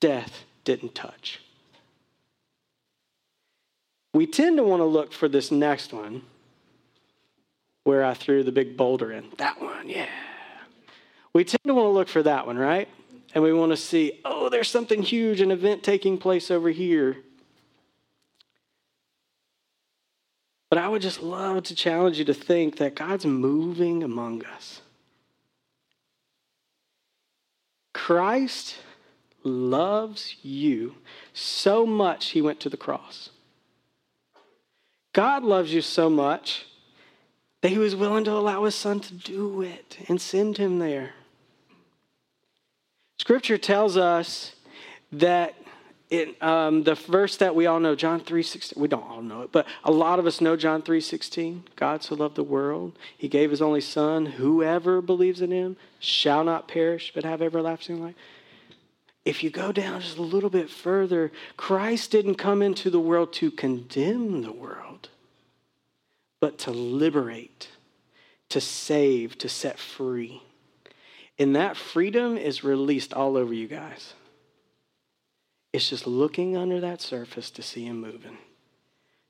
death 0.00 0.44
didn't 0.64 0.94
touch. 0.94 1.40
We 4.12 4.26
tend 4.26 4.58
to 4.58 4.62
want 4.62 4.80
to 4.80 4.84
look 4.86 5.12
for 5.12 5.28
this 5.28 5.50
next 5.50 5.92
one 5.92 6.22
where 7.84 8.04
I 8.04 8.14
threw 8.14 8.42
the 8.42 8.52
big 8.52 8.76
boulder 8.76 9.12
in. 9.12 9.26
That 9.36 9.60
one, 9.60 9.88
yeah. 9.88 10.08
We 11.32 11.44
tend 11.44 11.60
to 11.66 11.74
want 11.74 11.86
to 11.86 11.90
look 11.90 12.08
for 12.08 12.22
that 12.22 12.46
one, 12.46 12.58
right? 12.58 12.88
And 13.34 13.42
we 13.42 13.52
want 13.52 13.72
to 13.72 13.76
see, 13.76 14.20
oh, 14.24 14.48
there's 14.48 14.68
something 14.68 15.02
huge, 15.02 15.40
an 15.40 15.50
event 15.50 15.82
taking 15.82 16.18
place 16.18 16.50
over 16.50 16.70
here. 16.70 17.16
But 20.70 20.78
I 20.78 20.88
would 20.88 21.02
just 21.02 21.22
love 21.22 21.64
to 21.64 21.74
challenge 21.74 22.18
you 22.18 22.24
to 22.24 22.34
think 22.34 22.78
that 22.78 22.96
God's 22.96 23.26
moving 23.26 24.02
among 24.02 24.44
us. 24.44 24.80
Christ 27.92 28.76
loves 29.42 30.36
you 30.42 30.96
so 31.32 31.86
much, 31.86 32.30
he 32.30 32.42
went 32.42 32.60
to 32.60 32.68
the 32.68 32.76
cross. 32.76 33.30
God 35.12 35.44
loves 35.44 35.72
you 35.72 35.80
so 35.80 36.08
much 36.10 36.66
that 37.64 37.70
he 37.70 37.78
was 37.78 37.96
willing 37.96 38.24
to 38.24 38.30
allow 38.30 38.64
his 38.64 38.74
son 38.74 39.00
to 39.00 39.14
do 39.14 39.62
it 39.62 39.96
and 40.06 40.20
send 40.20 40.58
him 40.58 40.78
there. 40.78 41.14
Scripture 43.18 43.56
tells 43.56 43.96
us 43.96 44.54
that 45.12 45.54
in 46.10 46.34
um, 46.42 46.82
the 46.82 46.94
verse 46.94 47.38
that 47.38 47.54
we 47.54 47.64
all 47.64 47.80
know, 47.80 47.94
John 47.94 48.20
3.16, 48.20 48.76
we 48.76 48.86
don't 48.86 49.08
all 49.08 49.22
know 49.22 49.40
it, 49.40 49.50
but 49.50 49.66
a 49.82 49.90
lot 49.90 50.18
of 50.18 50.26
us 50.26 50.42
know 50.42 50.56
John 50.56 50.82
3.16. 50.82 51.62
God 51.74 52.02
so 52.02 52.14
loved 52.14 52.36
the 52.36 52.42
world, 52.42 52.98
he 53.16 53.28
gave 53.28 53.50
his 53.50 53.62
only 53.62 53.80
son. 53.80 54.26
Whoever 54.26 55.00
believes 55.00 55.40
in 55.40 55.50
him 55.50 55.78
shall 55.98 56.44
not 56.44 56.68
perish, 56.68 57.12
but 57.14 57.24
have 57.24 57.40
everlasting 57.40 58.02
life. 58.02 58.14
If 59.24 59.42
you 59.42 59.48
go 59.48 59.72
down 59.72 60.02
just 60.02 60.18
a 60.18 60.22
little 60.22 60.50
bit 60.50 60.68
further, 60.68 61.32
Christ 61.56 62.10
didn't 62.10 62.34
come 62.34 62.60
into 62.60 62.90
the 62.90 63.00
world 63.00 63.32
to 63.34 63.50
condemn 63.50 64.42
the 64.42 64.52
world 64.52 64.93
but 66.44 66.58
to 66.58 66.70
liberate, 66.70 67.70
to 68.50 68.60
save, 68.60 69.38
to 69.38 69.48
set 69.48 69.78
free. 69.78 70.42
And 71.38 71.56
that 71.56 71.74
freedom 71.74 72.36
is 72.36 72.62
released 72.62 73.14
all 73.14 73.38
over 73.38 73.54
you 73.54 73.66
guys. 73.66 74.12
It's 75.72 75.88
just 75.88 76.06
looking 76.06 76.54
under 76.54 76.80
that 76.80 77.00
surface 77.00 77.50
to 77.52 77.62
see 77.62 77.86
him 77.86 77.98
moving, 77.98 78.36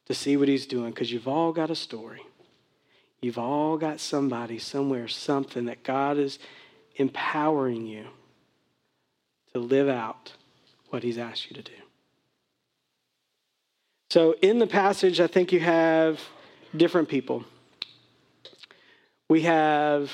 to 0.07 0.13
see 0.13 0.37
what 0.37 0.49
he's 0.49 0.67
doing, 0.67 0.91
because 0.91 1.13
you've 1.13 1.29
all 1.29 1.53
got 1.53 1.71
a 1.71 1.77
story. 1.77 2.21
You've 3.23 3.39
all 3.39 3.79
got 3.79 4.01
somebody, 4.01 4.59
somewhere, 4.59 5.07
something 5.07 5.67
that 5.67 5.85
God 5.85 6.19
is 6.19 6.41
empowering 6.97 7.87
you 7.87 8.07
to 9.53 9.61
live 9.61 9.89
out 9.89 10.33
what 10.91 11.05
he's 11.05 11.17
asked 11.17 11.49
you 11.49 11.55
to 11.55 11.63
do. 11.63 11.81
So, 14.11 14.35
in 14.43 14.59
the 14.59 14.67
passage, 14.67 15.21
I 15.21 15.29
think 15.29 15.53
you 15.53 15.61
have 15.61 16.21
different 16.77 17.09
people. 17.09 17.45
We 19.29 19.43
have 19.43 20.11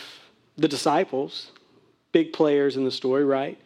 the 0.56 0.68
disciples, 0.68 1.50
big 2.12 2.32
players 2.32 2.76
in 2.76 2.84
the 2.84 2.90
story, 2.90 3.24
right? 3.24 3.58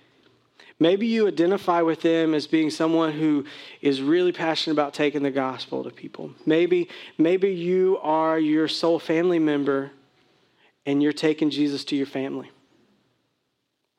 Maybe 0.80 1.06
you 1.06 1.28
identify 1.28 1.82
with 1.82 2.02
them 2.02 2.34
as 2.34 2.46
being 2.46 2.70
someone 2.70 3.12
who 3.12 3.44
is 3.80 4.02
really 4.02 4.32
passionate 4.32 4.74
about 4.74 4.92
taking 4.92 5.22
the 5.22 5.30
gospel 5.30 5.84
to 5.84 5.90
people. 5.90 6.32
Maybe, 6.46 6.88
maybe 7.16 7.52
you 7.52 7.98
are 8.02 8.38
your 8.38 8.66
sole 8.66 8.98
family 8.98 9.38
member 9.38 9.92
and 10.84 11.02
you're 11.02 11.12
taking 11.12 11.50
Jesus 11.50 11.84
to 11.86 11.96
your 11.96 12.06
family. 12.06 12.50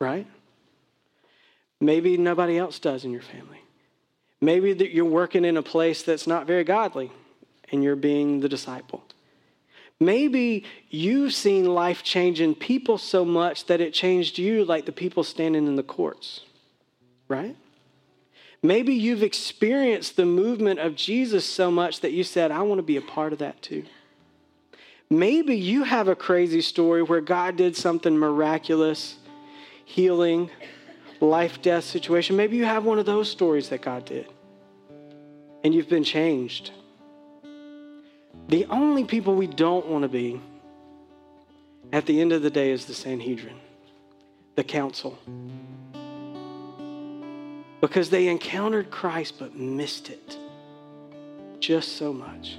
Right? 0.00 0.26
Maybe 1.80 2.16
nobody 2.18 2.58
else 2.58 2.78
does 2.78 3.04
in 3.04 3.10
your 3.10 3.22
family. 3.22 3.60
Maybe 4.40 4.74
that 4.74 4.92
you're 4.92 5.06
working 5.06 5.44
in 5.46 5.56
a 5.56 5.62
place 5.62 6.02
that's 6.02 6.26
not 6.26 6.46
very 6.46 6.64
godly 6.64 7.10
and 7.70 7.82
you're 7.82 7.96
being 7.96 8.40
the 8.40 8.48
disciple. 8.48 9.04
Maybe 9.98 10.64
you've 10.90 11.32
seen 11.32 11.64
life 11.64 12.02
changing 12.02 12.56
people 12.56 12.98
so 12.98 13.24
much 13.24 13.66
that 13.66 13.80
it 13.80 13.94
changed 13.94 14.38
you 14.38 14.64
like 14.64 14.84
the 14.84 14.92
people 14.92 15.24
standing 15.24 15.66
in 15.66 15.76
the 15.76 15.82
courts, 15.82 16.42
right? 17.28 17.56
Maybe 18.62 18.94
you've 18.94 19.22
experienced 19.22 20.16
the 20.16 20.26
movement 20.26 20.80
of 20.80 20.96
Jesus 20.96 21.46
so 21.46 21.70
much 21.70 22.00
that 22.00 22.12
you 22.12 22.24
said, 22.24 22.50
I 22.50 22.62
want 22.62 22.78
to 22.78 22.82
be 22.82 22.96
a 22.96 23.02
part 23.02 23.32
of 23.32 23.38
that 23.38 23.62
too. 23.62 23.84
Maybe 25.08 25.56
you 25.56 25.84
have 25.84 26.08
a 26.08 26.16
crazy 26.16 26.60
story 26.60 27.02
where 27.02 27.20
God 27.20 27.56
did 27.56 27.76
something 27.76 28.18
miraculous, 28.18 29.16
healing, 29.84 30.50
life 31.20 31.62
death 31.62 31.84
situation. 31.84 32.36
Maybe 32.36 32.56
you 32.56 32.64
have 32.64 32.84
one 32.84 32.98
of 32.98 33.06
those 33.06 33.30
stories 33.30 33.68
that 33.68 33.82
God 33.82 34.04
did, 34.04 34.26
and 35.62 35.72
you've 35.72 35.88
been 35.88 36.04
changed. 36.04 36.72
The 38.48 38.66
only 38.66 39.04
people 39.04 39.34
we 39.34 39.46
don't 39.46 39.86
want 39.86 40.02
to 40.02 40.08
be 40.08 40.40
at 41.92 42.06
the 42.06 42.20
end 42.20 42.32
of 42.32 42.42
the 42.42 42.50
day 42.50 42.70
is 42.70 42.86
the 42.86 42.94
Sanhedrin, 42.94 43.56
the 44.54 44.64
council. 44.64 45.18
Because 47.80 48.10
they 48.10 48.28
encountered 48.28 48.90
Christ 48.90 49.34
but 49.38 49.54
missed 49.56 50.10
it 50.10 50.36
just 51.60 51.96
so 51.96 52.12
much. 52.12 52.58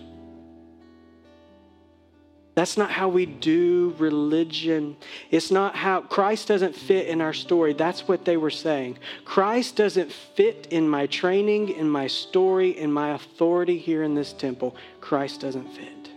That's 2.57 2.75
not 2.75 2.89
how 2.89 3.07
we 3.07 3.27
do 3.27 3.93
religion. 3.99 4.97
It's 5.29 5.51
not 5.51 5.75
how 5.75 6.01
Christ 6.01 6.47
doesn't 6.47 6.75
fit 6.75 7.05
in 7.05 7.21
our 7.21 7.31
story. 7.31 7.73
That's 7.73 8.07
what 8.07 8.25
they 8.25 8.35
were 8.35 8.49
saying. 8.49 8.97
Christ 9.25 9.75
doesn't 9.75 10.11
fit 10.11 10.67
in 10.71 10.89
my 10.89 11.05
training, 11.05 11.69
in 11.69 11.87
my 11.87 12.07
story, 12.07 12.75
in 12.75 12.91
my 12.91 13.11
authority 13.11 13.77
here 13.77 14.01
in 14.01 14.15
this 14.15 14.33
temple. 14.33 14.75
Christ 15.01 15.41
doesn't 15.41 15.67
fit. 15.67 16.09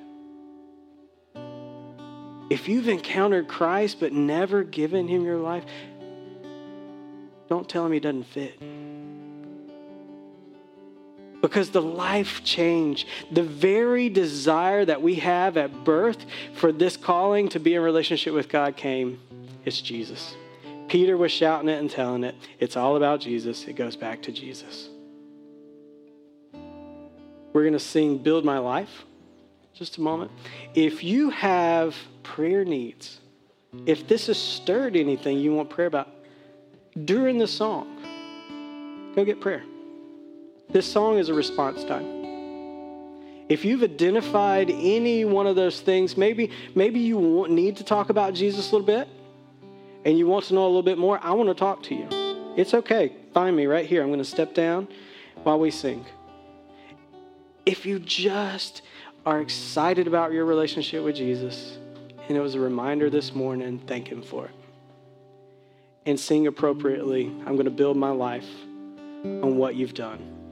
If 2.49 2.71
you've 2.71 2.89
encountered 2.89 3.47
Christ 3.47 4.01
but 4.01 4.15
never 4.15 4.65
given 4.65 5.09
him 5.09 5.27
your 5.27 5.37
life, 5.37 5.67
don't 7.51 7.69
tell 7.69 7.85
him 7.85 7.93
he 7.93 8.01
doesn't 8.01 8.25
fit. 8.25 8.59
Because 11.41 11.71
the 11.71 11.83
life 11.83 12.45
change, 12.45 13.07
the 13.31 13.43
very 13.43 14.09
desire 14.09 14.85
that 14.85 15.01
we 15.01 15.17
have 15.17 15.57
at 15.57 15.85
birth 15.85 16.27
for 16.55 16.71
this 16.71 16.97
calling 16.97 17.49
to 17.51 17.61
be 17.61 17.75
in 17.75 17.83
relationship 17.83 18.35
with 18.35 18.49
God 18.49 18.77
came, 18.77 19.19
it's 19.65 19.81
Jesus. 19.81 20.35
Peter 20.89 21.17
was 21.17 21.33
shouting 21.33 21.69
it 21.69 21.79
and 21.79 21.91
telling 21.91 22.25
it. 22.25 22.35
It's 22.59 22.77
all 22.77 22.97
about 22.97 23.21
Jesus. 23.21 23.65
It 23.65 23.75
goes 23.75 23.97
back 23.97 24.23
to 24.23 24.33
Jesus. 24.33 24.89
We're 27.53 27.63
going 27.63 27.73
to 27.73 27.79
sing 27.79 28.19
Build 28.19 28.45
My 28.45 28.59
Life 28.59 29.05
just 29.81 29.97
a 29.97 30.01
moment. 30.03 30.31
If 30.75 31.03
you 31.03 31.31
have 31.31 31.97
prayer 32.23 32.65
needs, 32.67 33.19
if 33.87 34.07
this 34.07 34.27
has 34.27 34.37
stirred 34.37 34.95
anything 34.95 35.39
you 35.39 35.55
want 35.55 35.71
prayer 35.71 35.87
about 35.87 36.09
during 37.05 37.39
the 37.39 37.47
song, 37.47 37.87
go 39.15 39.25
get 39.25 39.41
prayer. 39.41 39.63
This 40.73 40.91
song 40.91 41.19
is 41.19 41.29
a 41.29 41.35
response 41.35 41.85
time. 41.85 42.21
If 43.49 43.65
you've 43.65 43.83
identified 43.83 44.71
any 44.71 45.25
one 45.25 45.49
of 45.49 45.57
those 45.57 45.81
things, 45.81 46.17
maybe 46.17 46.53
maybe 46.77 47.01
you 47.01 47.47
need 47.49 47.77
to 47.79 47.85
talk 47.85 48.09
about 48.09 48.33
Jesus 48.33 48.71
a 48.71 48.77
little 48.77 48.87
bit 48.87 49.09
and 50.05 50.17
you 50.17 50.27
want 50.27 50.45
to 50.47 50.55
know 50.55 50.65
a 50.65 50.69
little 50.69 50.83
bit 50.83 50.99
more, 50.99 51.19
I 51.23 51.33
want 51.33 51.49
to 51.49 51.55
talk 51.55 51.83
to 51.85 51.95
you. 51.95 52.07
It's 52.57 52.75
okay. 52.75 53.13
Find 53.35 53.57
me 53.57 53.67
right 53.67 53.85
here. 53.85 54.03
I'm 54.03 54.09
going 54.09 54.19
to 54.19 54.25
step 54.25 54.55
down 54.55 54.89
while 55.43 55.59
we 55.59 55.71
sing. 55.71 56.05
If 57.67 57.85
you 57.85 57.99
just 57.99 58.83
are 59.27 59.41
excited 59.41 60.07
about 60.07 60.33
your 60.33 60.45
relationship 60.45 61.05
with 61.05 61.17
Jesus, 61.17 61.79
and 62.29 62.37
it 62.37 62.41
was 62.41 62.55
a 62.55 62.61
reminder 62.61 63.11
this 63.11 63.35
morning, 63.35 63.81
thank 63.87 64.09
Him 64.09 64.23
for 64.23 64.47
it. 64.47 64.55
And 66.07 66.19
sing 66.19 66.47
appropriately, 66.47 67.27
I'm 67.27 67.57
going 67.57 67.65
to 67.65 67.71
build 67.71 67.97
my 67.97 68.11
life 68.11 68.49
on 69.25 69.57
what 69.57 69.75
you've 69.75 69.95
done 69.95 70.40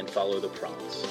and 0.00 0.08
follow 0.08 0.40
the 0.40 0.48
prompts. 0.48 1.04